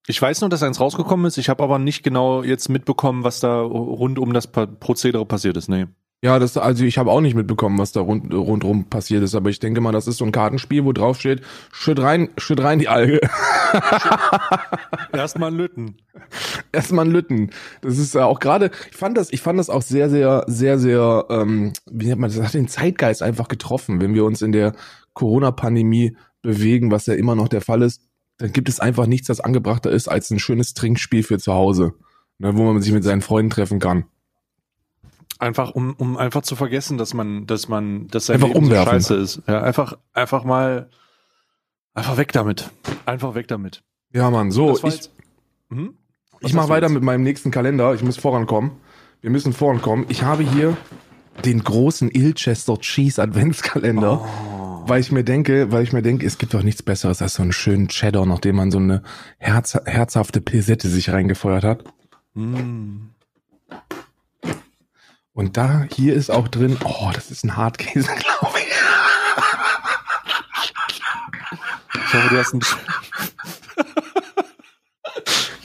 [0.07, 1.37] Ich weiß nur, dass eins rausgekommen ist.
[1.37, 5.69] Ich habe aber nicht genau jetzt mitbekommen, was da rund um das Prozedere passiert ist.
[5.69, 5.87] Nee.
[6.23, 9.51] Ja, das, also ich habe auch nicht mitbekommen, was da rund, rundrum passiert ist, aber
[9.51, 11.43] ich denke mal, das ist so ein Kartenspiel, wo drauf steht,
[11.73, 13.21] schütt rein, schütt rein die Alge.
[15.13, 15.97] Erstmal Lütten.
[16.73, 17.51] Erstmal ein Lütten.
[17.83, 20.79] Das ist ja auch gerade, ich fand das, ich fand das auch sehr, sehr, sehr,
[20.79, 24.43] sehr, ähm, wie nennt man das, das hat den Zeitgeist einfach getroffen, wenn wir uns
[24.43, 24.75] in der
[25.15, 28.03] Corona-Pandemie bewegen, was ja immer noch der Fall ist,
[28.39, 31.95] dann gibt es einfach nichts, das angebrachter ist, als ein schönes Trinkspiel für zu Hause,
[32.39, 34.05] ne, wo man sich mit seinen Freunden treffen kann.
[35.39, 38.85] Einfach, um, um einfach zu vergessen, dass man, dass man, dass sein einfach Leben umwerfen.
[38.85, 39.43] so scheiße ist.
[39.47, 40.89] Ja, einfach, einfach mal,
[41.95, 42.71] einfach weg damit.
[43.05, 43.83] Einfach weg damit.
[44.13, 45.11] Ja, Mann, so, ich,
[45.71, 45.97] hm?
[46.41, 46.95] Ich mach weiter jetzt?
[46.95, 47.95] mit meinem nächsten Kalender.
[47.95, 48.73] Ich muss vorankommen.
[49.21, 50.07] Wir müssen vorankommen.
[50.09, 50.77] Ich habe hier
[51.45, 54.21] den großen Ilchester Cheese Adventskalender.
[54.23, 54.89] Oh.
[54.89, 57.43] Weil ich mir denke, weil ich mir denke, es gibt doch nichts Besseres als so
[57.43, 59.03] einen schönen Cheddar, nachdem man so eine
[59.39, 61.85] herz, herzhafte Pilsette sich reingefeuert hat.
[62.35, 63.09] Mm.
[65.33, 68.67] Und da, hier ist auch drin, oh, das ist ein Hartkäse, glaube ich.
[72.07, 72.61] Ich hoffe, du hast ein,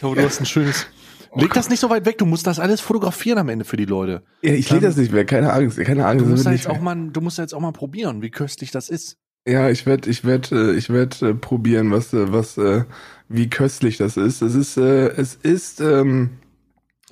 [0.01, 0.87] ich hoffe, du hast ein schönes,
[1.35, 3.85] Leg das nicht so weit weg, du musst das alles fotografieren am Ende für die
[3.85, 4.23] Leute.
[4.41, 6.25] Ja, ich lege das nicht weg, keine Angst, keine Angst.
[6.25, 9.19] Du musst, jetzt auch mal, du musst jetzt auch mal probieren, wie köstlich das ist.
[9.47, 12.85] Ja, ich werde, ich werde, ich werde äh, probieren, was, äh, was, äh,
[13.29, 14.41] wie köstlich das ist.
[14.41, 16.31] Es ist, äh, es ist, ähm,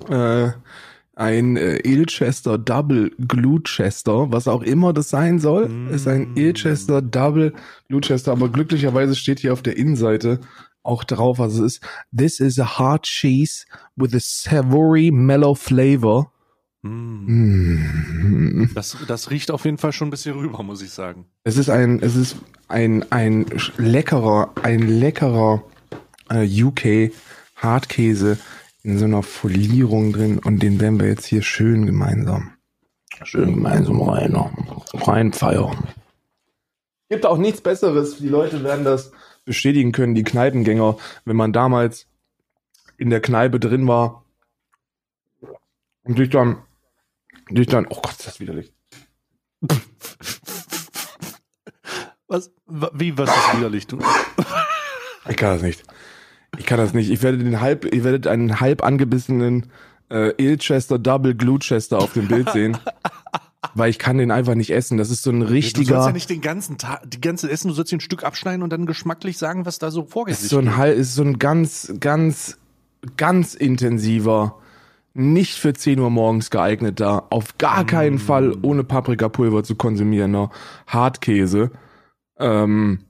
[0.08, 0.48] äh,
[1.14, 5.94] ein äh, Ilchester Double Gluchester, was auch immer das sein soll, mm.
[5.94, 7.52] ist ein Ilchester Double
[7.88, 10.40] Gluchester, aber glücklicherweise steht hier auf der Innenseite
[10.82, 11.80] auch drauf, was es ist.
[12.16, 13.66] This is a hard cheese
[13.96, 16.32] with a savory mellow flavor.
[16.82, 17.26] Mm.
[17.26, 18.70] Mm.
[18.74, 21.26] Das, das riecht auf jeden Fall schon ein bisschen rüber, muss ich sagen.
[21.44, 22.36] Es ist ein, es ist
[22.68, 25.62] ein, ein leckerer, ein leckerer
[26.30, 27.12] äh, UK
[27.56, 28.38] Hartkäse
[28.82, 32.52] in so einer Folierung drin und den werden wir jetzt hier schön gemeinsam,
[33.24, 34.34] schön gemeinsam rein,
[34.94, 35.76] reinfeiern.
[37.10, 38.18] Gibt auch nichts Besseres.
[38.18, 39.12] Die Leute werden das
[39.50, 42.06] bestätigen können, die Kneipengänger, wenn man damals
[42.98, 44.24] in der Kneipe drin war
[46.04, 46.62] und sich dann,
[47.52, 48.72] sich dann, oh Gott, ist das widerlich.
[52.28, 53.88] Was, wie, was ist widerlich?
[53.88, 53.98] Du?
[55.28, 55.82] Ich kann das nicht.
[56.56, 57.10] Ich kann das nicht.
[57.10, 59.72] Ich werde den halb, ich werde einen halb angebissenen
[60.12, 62.78] äh, Ilchester Double Gluchester auf dem Bild sehen.
[63.80, 64.98] weil ich kann den einfach nicht essen.
[64.98, 65.86] Das ist so ein richtiger.
[65.86, 68.62] Du sollst ja nicht den ganzen Tag, die ganze Essen, du sollst ein Stück abschneiden
[68.62, 70.34] und dann geschmacklich sagen, was da so vorgeht.
[70.34, 72.58] Ist so ein Hal ist so ein ganz, ganz,
[73.16, 74.58] ganz intensiver,
[75.14, 78.18] nicht für 10 Uhr morgens geeigneter, auf gar keinen mm.
[78.18, 80.50] Fall ohne Paprikapulver zu konsumierender
[80.86, 81.70] Hartkäse.
[82.38, 83.06] Ähm,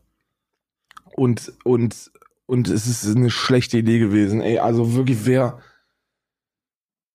[1.17, 2.13] und, und,
[2.47, 4.41] und es ist eine schlechte Idee gewesen.
[4.41, 5.59] Ey, also wirklich, wer,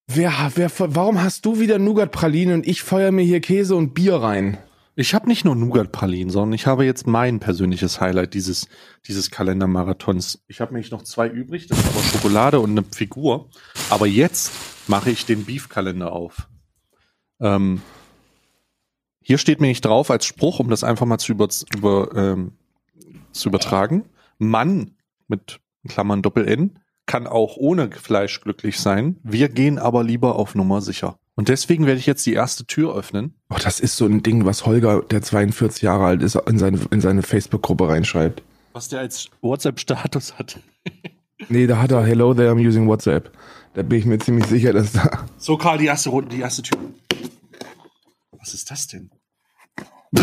[0.06, 4.16] wer, wer, warum hast du wieder Nougat-Praline und ich feuer mir hier Käse und Bier
[4.16, 4.58] rein?
[4.98, 8.66] Ich habe nicht nur Nougat-Pralinen, sondern ich habe jetzt mein persönliches Highlight dieses,
[9.06, 10.42] dieses Kalendermarathons.
[10.48, 13.50] Ich habe nämlich noch zwei übrig, das ist aber Schokolade und eine Figur.
[13.90, 14.52] Aber jetzt
[14.86, 16.48] mache ich den Beef-Kalender auf.
[17.40, 17.82] Ähm,
[19.20, 22.52] hier steht mir nicht drauf als Spruch, um das einfach mal zu, über, über, ähm,
[23.32, 24.06] zu übertragen.
[24.38, 24.92] Mann
[25.28, 29.16] mit Klammern Doppel-N kann auch ohne Fleisch glücklich sein.
[29.22, 31.18] Wir gehen aber lieber auf Nummer sicher.
[31.36, 33.34] Und deswegen werde ich jetzt die erste Tür öffnen.
[33.50, 36.80] Oh, das ist so ein Ding, was Holger, der 42 Jahre alt ist, in seine,
[36.90, 38.42] in seine Facebook-Gruppe reinschreibt.
[38.72, 40.60] Was der als WhatsApp-Status hat.
[41.48, 43.30] nee, da hat er Hello there, I'm using WhatsApp.
[43.74, 45.26] Da bin ich mir ziemlich sicher, dass da.
[45.36, 46.78] So, Karl, die erste Runde, die erste Tür.
[48.32, 49.10] Was ist das denn?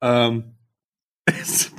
[0.00, 0.54] ähm.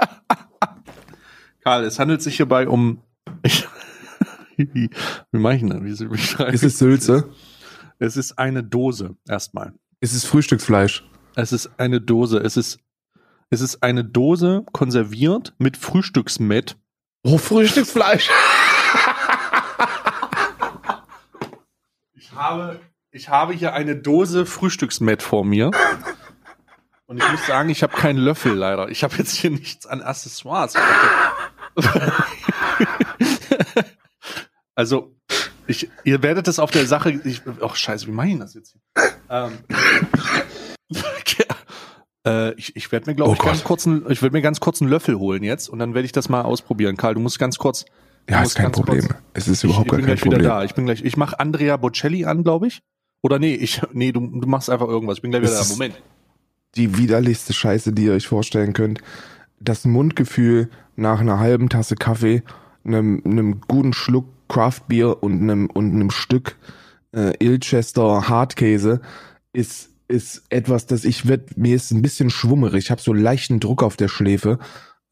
[1.60, 3.02] Karl, es handelt sich hierbei um.
[3.42, 3.66] Ich,
[4.56, 4.90] wie,
[5.32, 5.84] mache ich denn?
[5.84, 7.30] Wie, wie ist es Sülze?
[7.98, 9.74] Es ist eine Dose, erstmal.
[10.00, 11.04] Es ist Frühstücksfleisch.
[11.36, 12.38] Es ist eine Dose.
[12.38, 12.80] Es ist,
[13.50, 16.78] es ist eine Dose konserviert mit Frühstücksmett.
[17.22, 18.30] Oh, Frühstücksfleisch.
[22.14, 22.80] ich habe,
[23.10, 25.70] ich habe hier eine Dose Frühstücksmett vor mir.
[27.10, 28.88] Und ich muss sagen, ich habe keinen Löffel leider.
[28.88, 30.74] Ich habe jetzt hier nichts an Accessoires.
[34.76, 35.16] Also,
[35.66, 37.10] ich, ihr werdet das auf der Sache.
[37.24, 38.80] Ich, oh, scheiße, wie mache ich das jetzt hier?
[39.28, 39.58] Ähm,
[42.26, 44.60] äh, ich ich werde mir, glaube oh ich, ganz kurz einen, ich werde mir ganz
[44.60, 46.96] kurz einen Löffel holen jetzt und dann werde ich das mal ausprobieren.
[46.96, 47.84] Karl, du musst ganz kurz.
[48.30, 49.08] Ja, ist kein Problem.
[49.08, 50.14] Kurz, es ist überhaupt ich, gar kein Problem.
[50.16, 50.64] Ich bin gleich wieder da.
[50.64, 51.02] Ich bin gleich.
[51.04, 52.80] Ich mache Andrea Bocelli an, glaube ich.
[53.20, 55.18] Oder nee, ich nee, du, du machst einfach irgendwas.
[55.18, 55.64] Ich bin gleich wieder da.
[55.68, 56.00] Moment.
[56.76, 59.00] Die widerlichste Scheiße, die ihr euch vorstellen könnt.
[59.60, 62.42] Das Mundgefühl nach einer halben Tasse Kaffee,
[62.84, 66.56] einem, einem guten Schluck Craft Beer und einem, und einem Stück
[67.14, 69.00] äh, Ilchester Hartkäse
[69.52, 72.84] ist, ist etwas, das ich wird, mir ist ein bisschen schwummerig.
[72.84, 74.58] Ich habe so leichten Druck auf der Schläfe.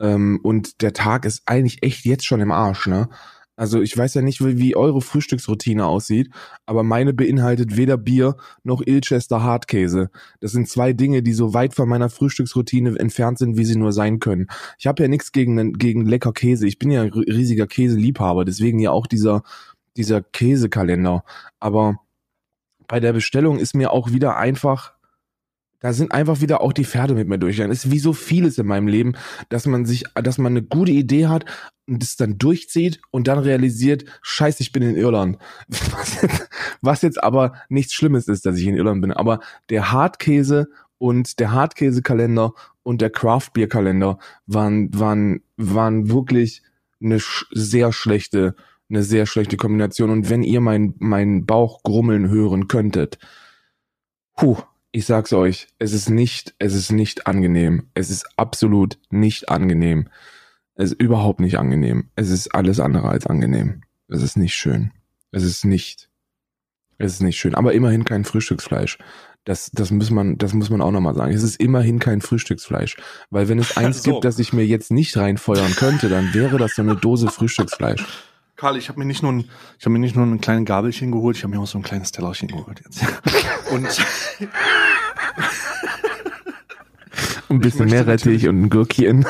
[0.01, 3.09] Ähm, und der Tag ist eigentlich echt jetzt schon im Arsch, ne?
[3.59, 6.31] Also ich weiß ja nicht, wie, wie eure Frühstücksroutine aussieht,
[6.65, 10.11] aber meine beinhaltet weder Bier noch Ilchester Hartkäse.
[10.39, 13.93] Das sind zwei Dinge, die so weit von meiner Frühstücksroutine entfernt sind, wie sie nur
[13.93, 14.47] sein können.
[14.79, 16.69] Ich habe ja nichts gegen, gegen lecker Käse.
[16.69, 19.43] Ich bin ja riesiger Käseliebhaber, deswegen ja auch dieser,
[19.97, 21.25] dieser Käsekalender.
[21.59, 21.99] Aber
[22.87, 24.93] bei der Bestellung ist mir auch wieder einfach
[25.81, 27.73] da sind einfach wieder auch die Pferde mit mir durchgegangen.
[27.73, 29.15] Ist wie so vieles in meinem Leben,
[29.49, 31.45] dass man sich, dass man eine gute Idee hat
[31.87, 35.39] und es dann durchzieht und dann realisiert, scheiße, ich bin in Irland.
[35.69, 36.49] Was jetzt,
[36.83, 39.13] was jetzt aber nichts Schlimmes ist, dass ich in Irland bin.
[39.13, 40.69] Aber der Hartkäse
[40.99, 42.53] und der Hartkäsekalender
[42.83, 46.63] und der Craft Beer Kalender waren, waren, waren wirklich
[47.01, 47.19] eine
[47.53, 48.55] sehr schlechte,
[48.89, 50.11] eine sehr schlechte Kombination.
[50.11, 53.19] Und wenn ihr meinen mein Bauch grummeln hören könntet,
[54.37, 54.59] puh,
[54.93, 57.89] ich sag's euch, es ist nicht, es ist nicht angenehm.
[57.95, 60.09] Es ist absolut nicht angenehm.
[60.75, 62.11] Es ist überhaupt nicht angenehm.
[62.17, 63.83] Es ist alles andere als angenehm.
[64.09, 64.93] Es ist nicht schön.
[65.31, 66.09] Es ist nicht,
[66.97, 67.55] es ist nicht schön.
[67.55, 68.99] Aber immerhin kein Frühstücksfleisch.
[69.45, 71.33] Das, das muss man, das muss man auch nochmal sagen.
[71.33, 72.97] Es ist immerhin kein Frühstücksfleisch.
[73.31, 74.13] Weil wenn es eins so.
[74.13, 78.05] gibt, das ich mir jetzt nicht reinfeuern könnte, dann wäre das so eine Dose Frühstücksfleisch.
[78.59, 79.49] Karl, ich habe mir nicht nur ein,
[79.79, 81.85] ich habe mir nicht nur ein kleines Gabelchen geholt, ich habe mir auch so ein
[81.85, 83.03] kleines Tellerchen geholt jetzt.
[83.71, 83.87] Und
[87.49, 89.25] ein bisschen mehr Rettich und ein Gürkchen.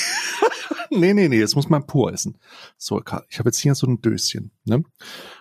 [0.90, 2.38] nee, nee, nee, jetzt muss man pur essen.
[2.76, 4.84] So, Karl, ich habe jetzt hier so ein Döschen, ne?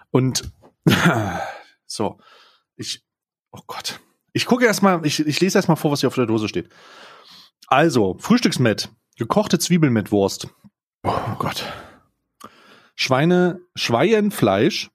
[0.09, 0.51] Und
[1.85, 2.17] so,
[2.77, 3.05] ich,
[3.51, 3.99] oh Gott.
[4.33, 6.69] Ich gucke erstmal, ich, ich lese erstmal vor, was hier auf der Dose steht.
[7.67, 10.47] Also, Frühstücksmett, gekochte Zwiebeln mit Wurst.
[11.03, 11.65] Oh Gott.
[12.99, 14.89] Schweine, Schweienfleisch,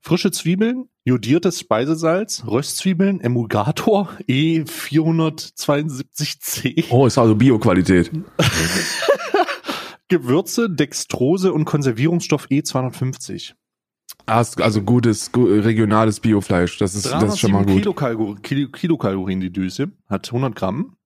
[0.00, 6.84] frische Zwiebeln, jodiertes Speisesalz, Röstzwiebeln, Emulgator E472C.
[6.90, 8.12] Oh, ist also Bioqualität.
[10.08, 13.54] Gewürze, Dextrose und Konservierungsstoff E250.
[14.26, 17.78] Also gutes, regionales Biofleisch, das ist, das ist schon mal gut.
[17.78, 20.96] Kilokalorien, Kilokalorien die Düse, hat 100 Gramm,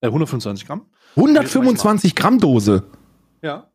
[0.00, 0.86] äh 125 Gramm.
[1.16, 2.84] 125 Gramm Dose.
[3.42, 3.70] Ja.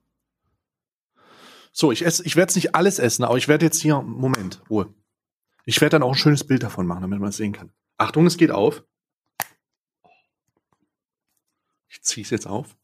[1.71, 4.61] So, ich esse, ich werde es nicht alles essen, aber ich werde jetzt hier, Moment,
[4.69, 4.93] Ruhe.
[5.65, 7.71] Ich werde dann auch ein schönes Bild davon machen, damit man es sehen kann.
[7.97, 8.83] Achtung, es geht auf.
[11.87, 12.75] Ich ziehe es jetzt auf.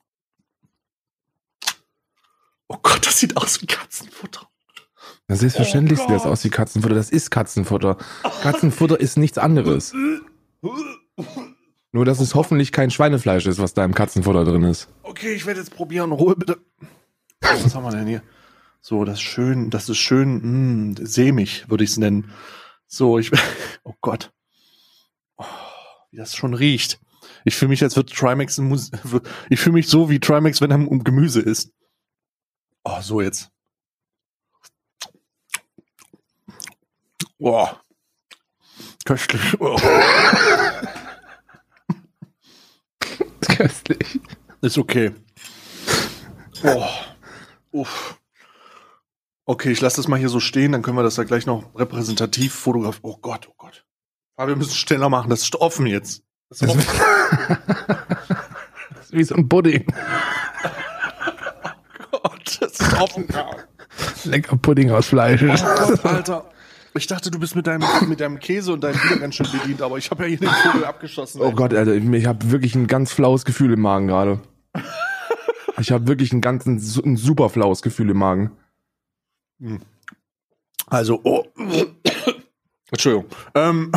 [2.67, 4.47] Oh Gott, das sieht aus wie Katzenfutter.
[5.29, 6.95] Ja, selbstverständlich sieht das aus wie Katzenfutter.
[6.95, 7.97] Das ist Katzenfutter.
[8.41, 9.93] Katzenfutter ist nichts anderes.
[11.91, 14.89] Nur, dass es hoffentlich kein Schweinefleisch ist, was da im Katzenfutter drin ist.
[15.03, 16.11] Okay, ich werde jetzt probieren.
[16.11, 16.59] Ruhe bitte.
[17.41, 18.21] Was haben wir denn hier?
[18.87, 22.31] So, das ist schön, das ist schön, mh, sämig, würde ich es nennen.
[22.87, 23.33] So, ich,
[23.83, 24.31] oh Gott.
[25.35, 25.43] Oh,
[26.09, 26.97] wie das schon riecht.
[27.43, 28.61] Ich fühle mich, als wird Trimax,
[29.49, 31.73] ich fühle mich so wie Trimax, wenn er um Gemüse isst.
[32.85, 33.51] Oh, so jetzt.
[37.39, 37.81] Boah.
[39.03, 39.59] Köstlich.
[39.59, 39.75] Oh.
[43.41, 44.21] Köstlich.
[44.61, 45.13] Ist okay.
[46.63, 46.87] Oh.
[47.71, 48.17] Uff.
[49.49, 51.63] Okay, ich lasse das mal hier so stehen, dann können wir das ja gleich noch
[51.73, 52.99] repräsentativ fotografieren.
[53.03, 53.85] Oh Gott, oh Gott.
[54.35, 56.21] Aber wir müssen es schneller machen, das ist offen jetzt.
[56.49, 56.83] Das ist offen.
[58.89, 59.85] Das ist wie so ein Pudding.
[62.11, 63.27] Oh Gott, das ist offen.
[64.25, 65.43] Lecker Pudding aus Fleisch.
[65.43, 66.51] Oh Gott, Alter.
[66.93, 69.81] Ich dachte, du bist mit deinem, mit deinem Käse und deinem Bier ganz schön bedient,
[69.81, 71.41] aber ich habe ja hier den Vogel abgeschossen.
[71.41, 74.41] Oh Gott, Alter, ich habe wirklich ein ganz flaues Gefühl im Magen gerade.
[75.79, 78.51] Ich habe wirklich ein ganz ein, ein super flaues Gefühl im Magen.
[80.87, 81.45] Also, oh.
[82.91, 83.25] Entschuldigung.
[83.53, 83.91] Ähm,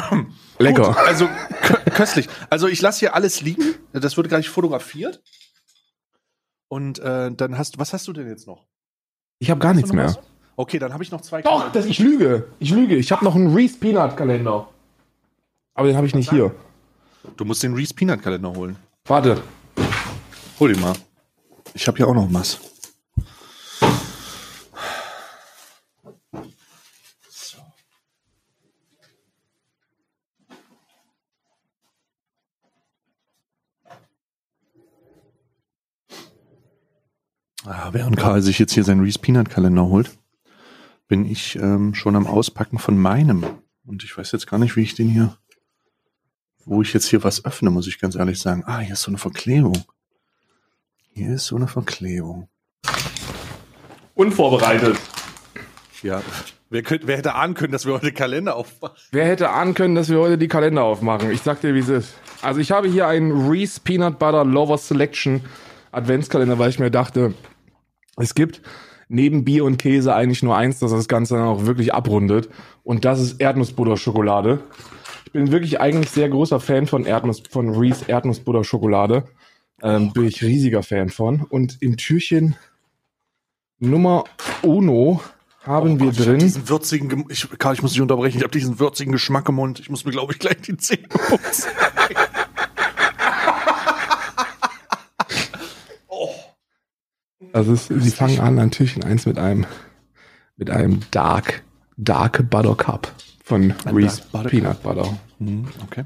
[0.59, 0.89] Lecker.
[0.89, 1.29] Gut, also
[1.63, 2.29] kö köstlich.
[2.49, 3.77] Also ich lasse hier alles liegen.
[3.93, 5.23] Das wird gleich fotografiert.
[6.69, 8.67] Und äh, dann hast was hast du denn jetzt noch?
[9.39, 10.07] Ich habe gar nichts du mehr.
[10.07, 10.19] was?
[10.57, 11.43] Okay, dann habe ich noch zwei.
[11.43, 12.49] Doch, das, ich lüge.
[12.59, 12.97] Ich lüge.
[12.97, 14.69] Ich habe noch einen Reese Peanut Kalender.
[15.75, 16.55] Aber den habe ich nicht hier.
[17.37, 18.77] Du musst den Reese Peanut Kalender holen.
[19.07, 19.41] Warte.
[20.59, 20.95] Hol den mal.
[21.75, 22.61] Ich habe hier auch noch was.
[37.73, 40.11] Ah, während Karl sich jetzt hier seinen Reese Peanut Kalender holt,
[41.07, 43.47] bin ich ähm, schon am Auspacken von meinem.
[43.87, 45.37] Und ich weiß jetzt gar nicht, wie ich den hier,
[46.65, 48.65] wo ich jetzt hier was öffne, muss ich ganz ehrlich sagen.
[48.67, 49.85] Ah, hier ist so eine Verklebung.
[51.13, 52.49] Hier ist so eine Verklebung.
[54.15, 54.99] Unvorbereitet.
[56.03, 56.23] Ja,
[56.71, 58.97] wer, könnte, wer hätte ahnen können, dass wir heute Kalender aufmachen?
[59.13, 61.31] Wer hätte ahnen können, dass wir heute die Kalender aufmachen?
[61.31, 62.15] Ich sag dir, wie es ist.
[62.43, 65.43] Also ich habe hier einen Reese Peanut Butter Lover Selection
[65.93, 67.35] Adventskalender, weil ich mir dachte,
[68.17, 68.63] es gibt
[69.09, 72.49] neben Bier und Käse eigentlich nur eins, das das Ganze dann auch wirklich abrundet.
[72.85, 74.61] Und das ist Erdnussbutter-Schokolade.
[75.27, 79.25] Ich bin wirklich eigentlich sehr großer Fan von Erdnuss, von Reese Erdnussbutter-Schokolade.
[79.83, 81.43] Ähm, bin ich riesiger Fan von.
[81.43, 82.57] Und im Türchen
[83.79, 84.25] Nummer
[84.63, 85.21] Uno
[85.63, 86.39] haben wir Oh Ich hab drin.
[86.39, 88.39] diesen würzigen, Gem- ich, Karl, ich muss dich unterbrechen.
[88.39, 89.81] Ich habe diesen würzigen Geschmack im Mund.
[89.81, 91.71] Ich muss mir, glaube ich, gleich die Zähne putzen.
[97.53, 99.67] Also es, sie fangen an an Türchen 1 mit einem
[100.57, 101.63] mit einem Dark
[101.97, 105.19] Dark Butter Cup von Ein Reese Butter Peanut Butter.
[105.39, 106.05] Hm, okay.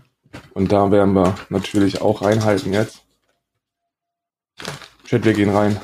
[0.54, 3.02] Und da werden wir natürlich auch reinhalten jetzt.
[5.04, 5.76] Chat, wir gehen rein.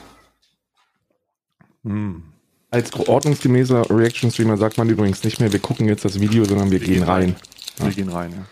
[1.84, 2.22] Hm.
[2.70, 6.78] Als ordnungsgemäßer Reaction-Streamer sagt man übrigens nicht mehr, wir gucken jetzt das Video, sondern wir,
[6.78, 7.36] gehen, gehen rein.
[7.78, 8.44] Wir gehen rein, ja.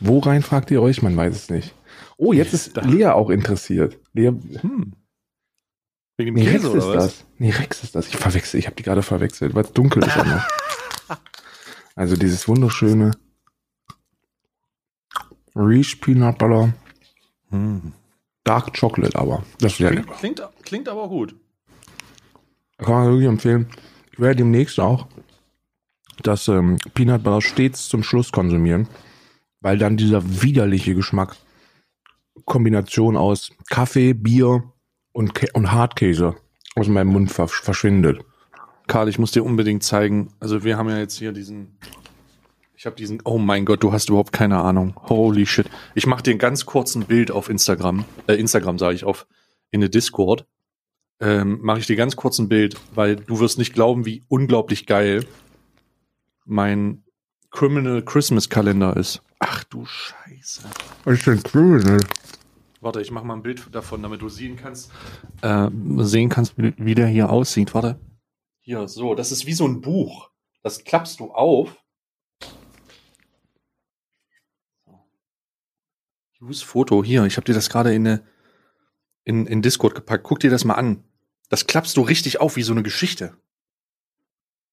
[0.00, 1.02] Wo rein, fragt ihr euch?
[1.02, 1.74] Man weiß es nicht.
[2.16, 2.76] Oh, jetzt ist.
[2.84, 3.98] Lea auch interessiert.
[4.12, 4.92] Lea, Hm.
[6.20, 7.04] Wegen nee, Rex Käse ist oder was?
[7.04, 7.24] das.
[7.38, 8.08] Nee, Rex ist das.
[8.08, 10.26] Ich verwechsel, ich habe die gerade verwechselt, weil es dunkel ist auch
[11.08, 11.18] noch.
[11.96, 13.12] Also dieses wunderschöne
[15.54, 16.72] Reese Peanut Butter
[17.50, 17.92] Hm.
[18.44, 21.34] Dark Chocolate, aber das ist ja Klingt, klingt, klingt aber gut.
[22.78, 23.66] Kann man wirklich empfehlen.
[24.12, 25.06] Ich werde demnächst auch
[26.22, 28.88] das ähm, Peanut Butter stets zum Schluss konsumieren,
[29.60, 31.36] weil dann dieser widerliche Geschmack
[32.44, 34.62] Kombination aus Kaffee, Bier
[35.12, 36.36] und, Kä und Hartkäse
[36.76, 38.20] aus meinem Mund ver verschwindet.
[38.86, 40.32] Karl, ich muss dir unbedingt zeigen.
[40.40, 41.78] Also wir haben ja jetzt hier diesen.
[42.74, 43.20] Ich habe diesen.
[43.24, 44.94] Oh mein Gott, du hast überhaupt keine Ahnung.
[45.08, 45.70] Holy shit.
[45.94, 48.04] Ich mache dir ein ganz kurzen Bild auf Instagram.
[48.26, 49.26] Äh, Instagram sage ich auf
[49.70, 50.46] in der Discord.
[51.20, 54.86] Ähm, mache ich dir ganz kurz ein Bild, weil du wirst nicht glauben, wie unglaublich
[54.86, 55.24] geil
[56.46, 57.04] mein
[57.50, 59.22] Criminal Christmas Kalender ist.
[59.38, 60.62] Ach du Scheiße.
[61.04, 62.00] Was ist denn Criminal?
[62.80, 64.90] Warte, ich mache mal ein Bild davon, damit du sehen kannst,
[65.42, 65.68] äh,
[65.98, 67.74] sehen kannst, wie, der hier aussieht.
[67.74, 68.00] Warte.
[68.60, 70.30] Hier, so, das ist wie so ein Buch.
[70.62, 71.76] Das klappst du auf.
[76.40, 77.24] Use Foto hier.
[77.24, 78.26] Ich habe dir das gerade in eine
[79.24, 80.24] in, in Discord gepackt.
[80.24, 81.04] Guck dir das mal an.
[81.50, 83.36] Das klappst du richtig auf wie so eine Geschichte.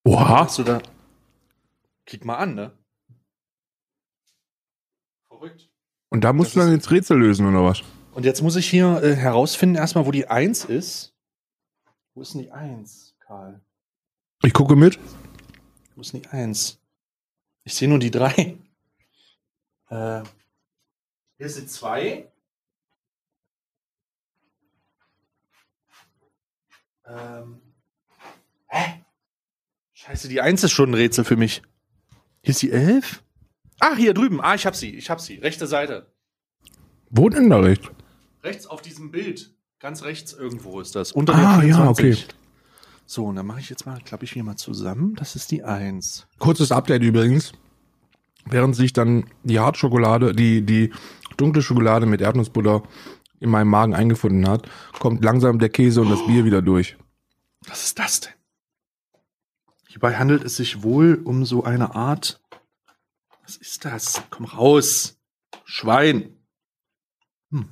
[0.05, 0.45] Oha.
[0.45, 0.81] Hast du da.
[2.05, 2.77] Klick mal an, ne?
[5.27, 5.69] Verrückt.
[6.09, 7.83] Und da musst Das du dann jetzt Rätsel lösen, oder was?
[8.17, 11.13] Und jetzt muss ich hier äh, herausfinden, erstmal, wo die 1 ist.
[12.15, 13.61] Wo ist denn die 1, Karl?
[14.41, 14.97] Ich gucke mit.
[15.93, 16.79] Wo ist denn die 1?
[17.63, 18.57] Ich sehe nur die 3.
[19.89, 20.23] Äh,
[21.37, 22.29] hier ist die 2.
[27.05, 27.61] Ähm.
[28.65, 29.05] Hä?
[29.93, 31.61] Scheiße, die 1 ist schon ein Rätsel für mich.
[32.41, 33.23] Hier ist die 11?
[33.79, 34.41] Ah, hier drüben.
[34.41, 34.95] Ah, ich hab sie.
[34.95, 35.35] Ich hab sie.
[35.35, 36.11] Rechte Seite.
[37.11, 37.91] Wo denn da recht?
[38.43, 39.53] Rechts auf diesem Bild.
[39.79, 41.11] Ganz rechts irgendwo ist das.
[41.11, 42.25] Unter Ah, der ja, 24.
[42.25, 42.33] okay.
[43.05, 45.15] So, und dann mache ich jetzt mal, klappe ich hier mal zusammen.
[45.15, 46.27] Das ist die 1.
[46.39, 47.53] Kurzes Update übrigens.
[48.45, 50.91] Während sich dann die Hartschokolade, die, die
[51.37, 52.83] dunkle Schokolade mit Erdnussbutter
[53.39, 54.67] in meinem Magen eingefunden hat,
[54.99, 56.97] kommt langsam der Käse und das Bier wieder durch.
[57.67, 58.33] Was ist das denn?
[59.87, 62.41] Hierbei handelt es sich wohl um so eine Art.
[63.43, 64.21] Was ist das?
[64.29, 65.17] Komm raus.
[65.65, 66.37] Schwein.
[67.51, 67.69] Hm.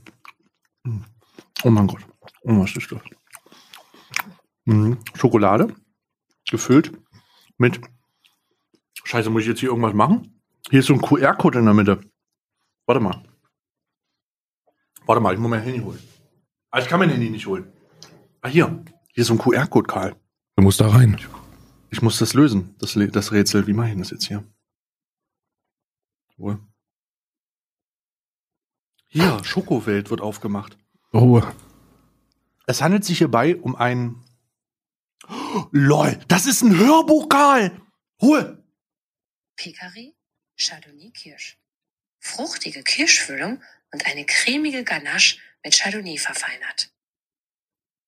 [1.64, 2.06] Oh mein Gott.
[2.44, 3.02] Oh, was ist das?
[4.66, 4.98] Mhm.
[5.16, 5.76] Schokolade.
[6.50, 6.92] Gefüllt
[7.58, 7.80] mit.
[9.04, 10.42] Scheiße, muss ich jetzt hier irgendwas machen?
[10.70, 12.02] Hier ist so ein QR-Code in der Mitte.
[12.88, 13.24] Warte mal.
[15.06, 16.00] Warte mal, ich muss mein Handy holen.
[16.72, 17.72] Ah, ich kann mein Handy nicht holen.
[18.42, 18.84] Ah, hier.
[19.14, 20.16] Hier ist so ein QR-Code, Karl.
[20.56, 21.20] Du musst da rein.
[21.90, 23.68] Ich muss das lösen, das, das Rätsel.
[23.68, 24.44] Wie mache ich das jetzt hier?
[26.38, 26.60] Wohl.
[29.08, 30.78] Hier, Schokowelt wird aufgemacht.
[31.14, 31.56] Ruhe.
[32.68, 34.24] Es handelt sich hierbei um ein.
[35.28, 37.82] Oh, LOL, das ist ein Hörbuch, Karl!
[38.22, 38.64] Ruhe!
[39.56, 40.16] Picari,
[40.58, 41.58] Chardonnay Kirsch.
[42.20, 46.92] Fruchtige Kirschfüllung und eine cremige Ganache mit Chardonnay verfeinert.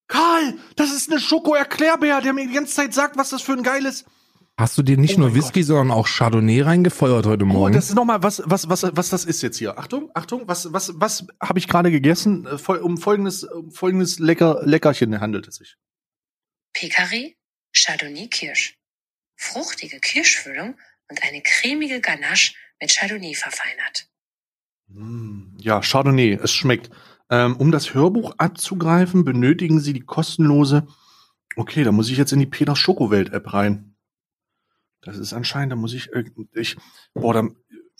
[0.08, 3.64] Karl, das ist eine Schoko-Erklärbär, der mir die ganze Zeit sagt, was das für ein
[3.64, 4.06] geiles.
[4.60, 7.74] Hast du dir nicht Oh nur Whisky, sondern auch Chardonnay reingefeuert heute Oh, Morgen?
[7.76, 9.78] das ist nochmal, was, was, was, was das ist jetzt hier.
[9.78, 12.48] Achtung, Achtung, was, was, was habe ich gerade gegessen?
[12.48, 15.78] Äh, Um folgendes, um folgendes Lecker, Leckerchen handelt es sich.
[16.74, 17.38] Picari,
[17.76, 18.78] Chardonnay Kirsch.
[19.36, 20.76] Fruchtige Kirschfüllung
[21.10, 24.08] und eine cremige Ganache mit Chardonnay verfeinert.
[24.88, 26.90] Mm, Ja, Chardonnay, es schmeckt.
[27.30, 30.88] Ähm, um das Hörbuch abzugreifen, benötigen Sie die kostenlose.
[31.56, 33.87] Okay, da muss ich jetzt in die Peter Schokowelt App rein.
[35.08, 36.76] Das ist anscheinend, da muss ich, irg- ich,
[37.14, 37.44] boah, da,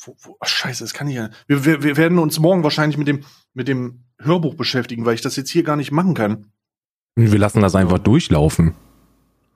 [0.04, 1.30] wo, wo, ach, scheiße, das kann ich ja.
[1.48, 5.22] Wir, wir, wir werden uns morgen wahrscheinlich mit dem, mit dem Hörbuch beschäftigen, weil ich
[5.22, 6.52] das jetzt hier gar nicht machen kann.
[7.16, 8.76] Wir lassen das einfach durchlaufen.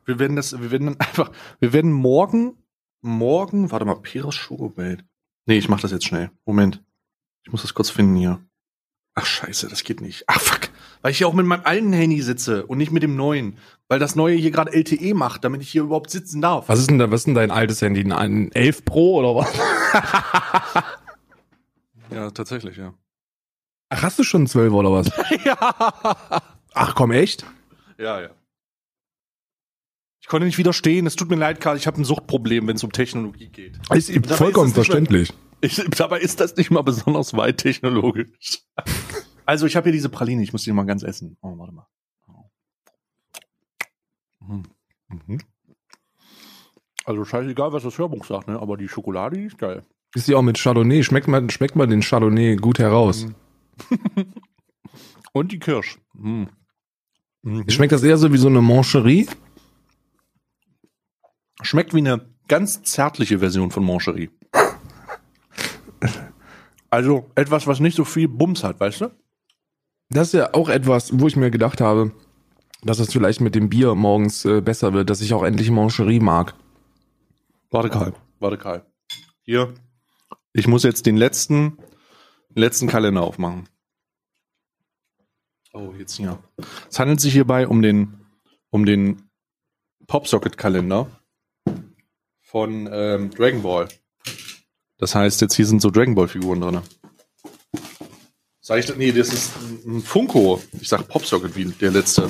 [0.06, 2.56] Wir werden das, wir werden dann einfach, wir werden morgen,
[3.02, 5.04] morgen, warte mal, Peter Schokowelt.
[5.46, 6.32] Nee, ich mach das jetzt schnell.
[6.46, 6.82] Moment.
[7.44, 8.40] Ich muss das kurz finden hier.
[9.14, 10.24] Ach scheiße, das geht nicht.
[10.28, 10.70] Ach fuck.
[11.02, 13.58] Weil ich hier auch mit meinem alten Handy sitze und nicht mit dem neuen.
[13.88, 16.70] Weil das neue hier gerade LTE macht, damit ich hier überhaupt sitzen darf.
[16.70, 18.10] Was ist denn da, was ist denn dein altes Handy?
[18.12, 19.52] Ein 11 Pro oder was?
[22.12, 22.94] Ja, tatsächlich, ja.
[23.90, 25.08] Ach, hast du schon 12 oder was?
[25.46, 25.58] ja.
[26.74, 27.46] Ach komm, echt?
[27.98, 28.30] Ja, ja.
[30.22, 31.08] Ich konnte nicht widerstehen.
[31.08, 31.78] Es tut mir leid, Karl.
[31.78, 33.80] Ich habe ein Suchtproblem, wenn es um Technologie geht.
[33.94, 35.34] Ist vollkommen ist verständlich.
[35.62, 38.62] Ich, dabei ist das nicht mal besonders weit technologisch.
[39.52, 41.36] Also ich habe hier diese Praline, ich muss die mal ganz essen.
[41.42, 41.86] Oh, warte mal.
[44.40, 44.64] Mhm.
[45.10, 45.40] Mhm.
[47.04, 48.58] Also scheißegal, was das Hörbuch sagt, ne?
[48.58, 49.84] aber die Schokolade die ist geil.
[50.16, 51.04] Ist die auch mit Chardonnay?
[51.04, 53.26] Schmeckt man, schmeckt man den Chardonnay gut heraus?
[53.26, 53.36] Mhm.
[55.34, 56.00] Und die Kirsch.
[56.14, 56.48] Mhm.
[57.42, 57.70] Mhm.
[57.70, 59.28] Schmeckt das eher so wie so eine Mancherie?
[61.62, 64.30] Schmeckt wie eine ganz zärtliche Version von Mancherie.
[66.90, 69.21] Also etwas, was nicht so viel Bums hat, weißt du?
[70.14, 72.12] Das ist ja auch etwas, wo ich mir gedacht habe,
[72.84, 76.20] dass es vielleicht mit dem Bier morgens äh, besser wird, dass ich auch endlich Mancherie
[76.20, 76.54] mag.
[77.70, 78.14] Warte, Karl.
[78.40, 78.86] Warte, Karl.
[79.44, 79.74] Hier.
[80.52, 81.78] Ich muss jetzt den letzten,
[82.54, 83.70] letzten Kalender aufmachen.
[85.72, 86.38] Oh, jetzt hier.
[86.90, 88.20] Es handelt sich hierbei um den,
[88.70, 89.30] um den
[90.08, 91.08] Popsocket-Kalender
[92.42, 93.88] von ähm, Dragon Ball.
[94.98, 96.82] Das heißt, jetzt hier sind so Dragon Ball-Figuren drin.
[98.64, 98.96] Sag ich das?
[98.96, 99.54] Nee, das ist
[99.86, 100.62] ein Funko.
[100.80, 102.30] Ich sag Popsocket wie der letzte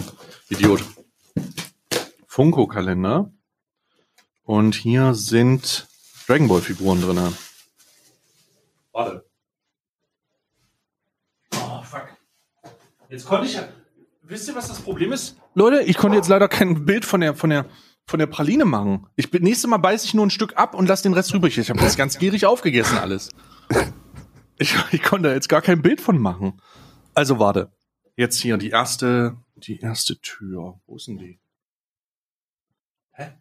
[0.50, 0.82] Idiot.
[2.26, 3.30] Funko-Kalender.
[4.44, 5.88] Und hier sind
[6.26, 7.36] Dragon Ball Figuren drin.
[8.94, 9.26] Warte.
[11.54, 12.08] Oh, fuck.
[13.10, 13.68] Jetzt konnte ich ja.
[14.22, 15.36] Wisst ihr, was das Problem ist?
[15.56, 17.66] Leute, ich konnte jetzt leider kein Bild von der, von der,
[18.08, 19.08] von der Praline machen.
[19.18, 21.58] Ich bin, nächstes Mal beiß ich nur ein Stück ab und lass den Rest übrig.
[21.58, 23.30] Ich habe das ganz gierig aufgegessen alles.
[24.62, 26.62] Ich, ich konnte da jetzt gar kein Bild von machen.
[27.16, 27.72] Also warte.
[28.16, 30.80] jetzt hier die erste, die erste Tür.
[30.86, 31.40] Wo ist denn die?
[33.14, 33.32] Hä?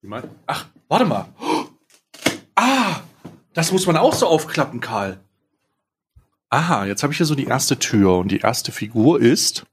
[0.00, 0.28] Wie mein?
[0.46, 1.32] Ach, warte mal.
[2.60, 3.02] Ah,
[3.54, 5.20] das muss man auch so aufklappen, Karl.
[6.50, 9.64] Aha, jetzt habe ich hier so die erste Tür und die erste Figur ist.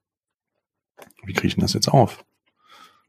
[1.24, 2.24] Wie kriege ich denn das jetzt auf?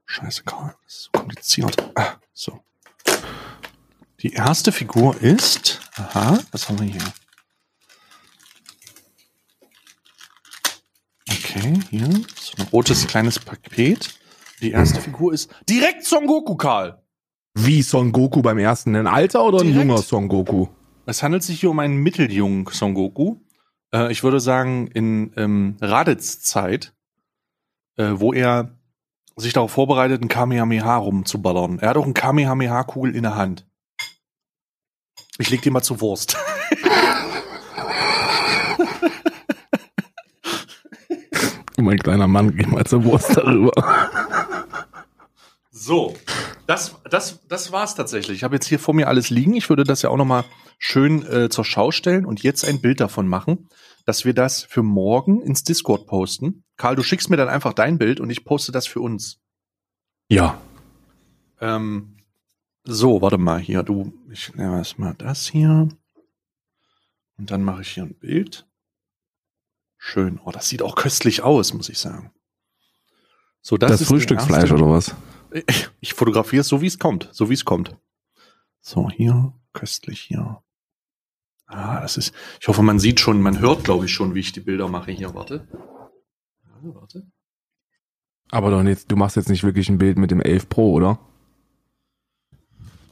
[0.07, 1.93] Scheiße, Karl, das ist so kompliziert.
[1.95, 2.65] Ah, so.
[4.21, 5.83] Die erste Figur ist.
[5.97, 7.13] Aha, was haben wir hier?
[11.57, 12.07] Okay, hier
[12.39, 14.19] so ein rotes kleines Paket.
[14.61, 17.03] Die erste Figur ist direkt Son Goku, Karl.
[17.55, 18.95] Wie Son Goku beim ersten?
[18.95, 19.89] Ein alter oder ein Direkt.
[19.89, 20.69] junger Son Goku?
[21.07, 23.37] Es handelt sich hier um einen mitteljungen Son Goku.
[23.95, 26.95] Äh, ich würde sagen, in ähm, Raditz Zeit,
[27.97, 28.77] äh, wo er
[29.37, 31.79] sich darauf vorbereitet, ein Kamehameha rumzuballern.
[31.79, 33.67] Er hat auch ein Kamehameha-Kugel in der Hand.
[35.39, 36.37] Ich leg dir mal zur Wurst.
[41.87, 43.73] mein kleiner Mann, geh mal zur Wurst darüber.
[45.71, 46.15] So,
[46.67, 48.39] das, das, das war's tatsächlich.
[48.39, 49.55] Ich habe jetzt hier vor mir alles liegen.
[49.55, 50.45] Ich würde das ja auch noch mal
[50.79, 53.69] schön äh, zur Schau stellen und jetzt ein Bild davon machen,
[54.05, 56.65] dass wir das für morgen ins Discord posten.
[56.77, 59.41] Karl, du schickst mir dann einfach dein Bild und ich poste das für uns.
[60.29, 60.61] Ja.
[61.61, 62.17] Ähm,
[62.85, 63.83] so, warte mal hier.
[63.83, 65.89] Du, ich nehme erstmal das hier.
[67.39, 68.66] Und dann mache ich hier ein Bild.
[70.09, 70.39] Schön.
[70.45, 72.31] Oh, das sieht auch köstlich aus, muss ich sagen.
[73.61, 75.15] So, Das, ist der Frühstücksfleisch oder was?
[76.01, 77.29] Ich fotografiere es so, wie es kommt.
[77.33, 77.97] So, wie es kommt.
[78.81, 80.63] So, hier, köstlich hier.
[81.67, 84.53] Ah, das ist, ich hoffe, man sieht schon, man hört, glaube ich, schon, wie ich
[84.53, 85.35] die Bilder mache hier.
[85.35, 85.67] Warte.
[86.65, 87.27] Ja, warte.
[88.53, 91.19] Aber doch nicht, du machst jetzt nicht wirklich ein Bild mit dem 11 Pro, oder?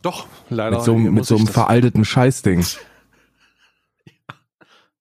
[0.03, 0.76] Doch, leider.
[0.76, 2.64] Mit so, einem- mit so ich einem das- veralteten Scheißding.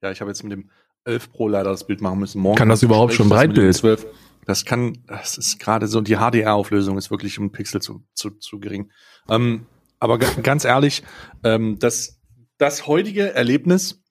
[0.02, 0.70] Ja, ich habe jetzt mit dem
[1.06, 2.40] 11 Pro leider das Bild machen müssen.
[2.42, 3.68] Morgen Kann das überhaupt schon Breitbild?
[3.68, 4.06] mit dem 12.
[4.46, 8.60] Das kann, das ist gerade so, die HDR-Auflösung ist wirklich um Pixel zu, zu, zu
[8.60, 8.92] gering.
[9.30, 9.66] Ähm,
[10.00, 11.04] aber ga- ganz ehrlich,
[11.44, 12.20] ähm, das,
[12.58, 14.02] das heutige Erlebnis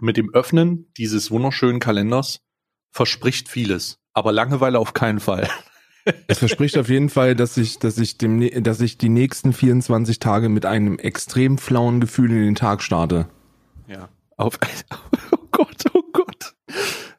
[0.00, 2.40] mit dem Öffnen dieses wunderschönen Kalenders
[2.92, 5.48] verspricht vieles, aber Langeweile auf keinen Fall.
[6.28, 10.18] Es verspricht auf jeden Fall, dass ich, dass ich dem, dass ich die nächsten 24
[10.18, 13.28] Tage mit einem extrem flauen Gefühl in den Tag starte.
[13.86, 14.08] Ja.
[14.38, 14.58] Auf,
[15.32, 15.97] oh Gott, oh Gott.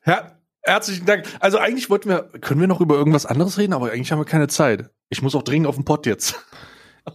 [0.09, 1.25] Her herzlichen Dank.
[1.39, 4.25] Also eigentlich wollten wir, können wir noch über irgendwas anderes reden, aber eigentlich haben wir
[4.25, 4.89] keine Zeit.
[5.09, 6.43] Ich muss auch dringend auf den Pott jetzt.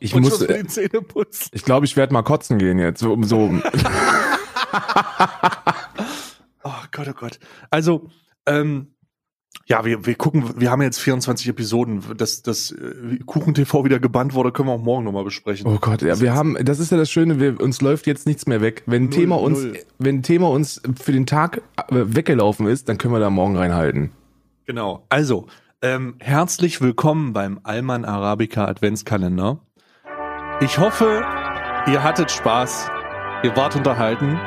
[0.01, 1.51] Ich muss, die Zähne putzen.
[1.53, 3.01] ich glaube, ich werde mal kotzen gehen jetzt.
[3.01, 3.53] So, so,
[6.63, 7.39] Oh Gott, oh Gott.
[7.71, 8.09] Also,
[8.47, 8.95] ähm,
[9.67, 12.03] ja, wir, wir gucken, wir haben jetzt 24 Episoden.
[12.17, 15.67] Dass das äh, Kuchen-TV wieder gebannt wurde, können wir auch morgen nochmal besprechen.
[15.67, 18.47] oh Gott, ja, wir haben, das ist ja das Schöne, wir, uns läuft jetzt nichts
[18.47, 18.83] mehr weg.
[18.87, 19.79] Wenn ein Null, Thema uns, null.
[19.99, 23.57] wenn ein Thema uns für den Tag äh, weggelaufen ist, dann können wir da morgen
[23.57, 24.11] reinhalten.
[24.67, 25.07] Genau.
[25.09, 25.47] Also,
[25.81, 29.61] ähm, herzlich willkommen beim Alman Arabica Adventskalender.
[30.61, 31.23] Ich hoffe,
[31.87, 32.89] ihr hattet Spaß,
[33.43, 34.39] ihr wart unterhalten.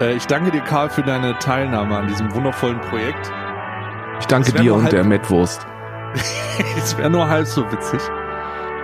[0.00, 3.32] Äh, ich danke dir, Karl, für deine Teilnahme an diesem wundervollen Projekt.
[4.20, 5.66] Ich danke dir und halb- der Mettwurst.
[6.78, 8.00] Es wäre nur halb so witzig.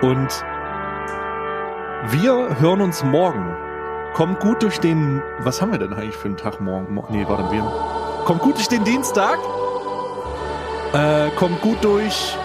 [0.01, 0.27] Und
[2.09, 3.55] wir hören uns morgen.
[4.13, 5.23] Kommt gut durch den.
[5.39, 6.93] Was haben wir denn eigentlich für einen Tag morgen?
[6.93, 7.63] Mo- Nee, warte, wir.
[8.25, 9.39] Kommt gut durch den Dienstag.
[10.93, 12.37] Äh, kommt gut durch.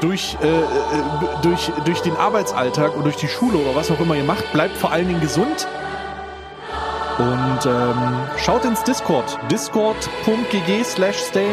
[0.00, 0.62] Durch, äh, äh,
[1.42, 4.52] durch, durch den Arbeitsalltag und durch die Schule oder was auch immer ihr macht.
[4.52, 5.68] Bleibt vor allen Dingen gesund.
[7.18, 7.94] Und ähm,
[8.38, 9.38] schaut ins Discord.
[9.52, 11.46] Discord.gg slash stay.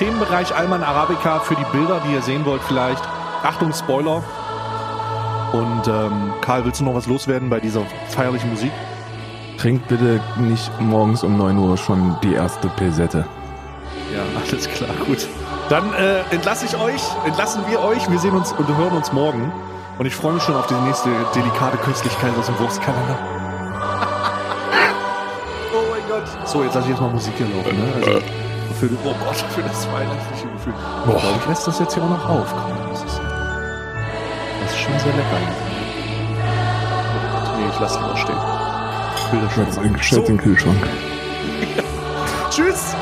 [0.00, 3.02] Themenbereich Alman Arabica für die Bilder, die ihr sehen wollt vielleicht.
[3.42, 4.22] Achtung, Spoiler.
[5.52, 8.72] Und ähm, Karl, willst du noch was loswerden bei dieser feierlichen Musik?
[9.58, 13.26] Trinkt bitte nicht morgens um 9 Uhr schon die erste Pesette.
[14.10, 15.28] Ja, alles klar, gut.
[15.68, 18.10] Dann äh, entlasse ich euch, entlassen wir euch.
[18.10, 19.52] Wir sehen uns und hören uns morgen.
[19.98, 23.18] Und ich freue mich schon auf die nächste delikate Köstlichkeit aus dem Wurstkalender.
[25.74, 26.48] oh mein Gott.
[26.48, 27.76] So, jetzt lasse ich jetzt mal Musik hier laufen.
[27.76, 27.92] Ne?
[27.96, 28.49] Also,
[28.80, 30.72] für, oh Gott, für das weihnachtliche Gefühl.
[31.04, 31.16] Boah.
[31.16, 32.54] Ich glaube, ich lasse das jetzt hier auch noch auf.
[32.90, 33.20] Das ist,
[34.62, 35.38] das ist schon sehr lecker.
[37.12, 38.36] Oh Gott, nee, ich lasse lieber stehen.
[39.16, 40.02] Ich will das schon Schätz, machen.
[40.02, 40.88] schätz den Kühlschrank.
[42.50, 42.96] Tschüss.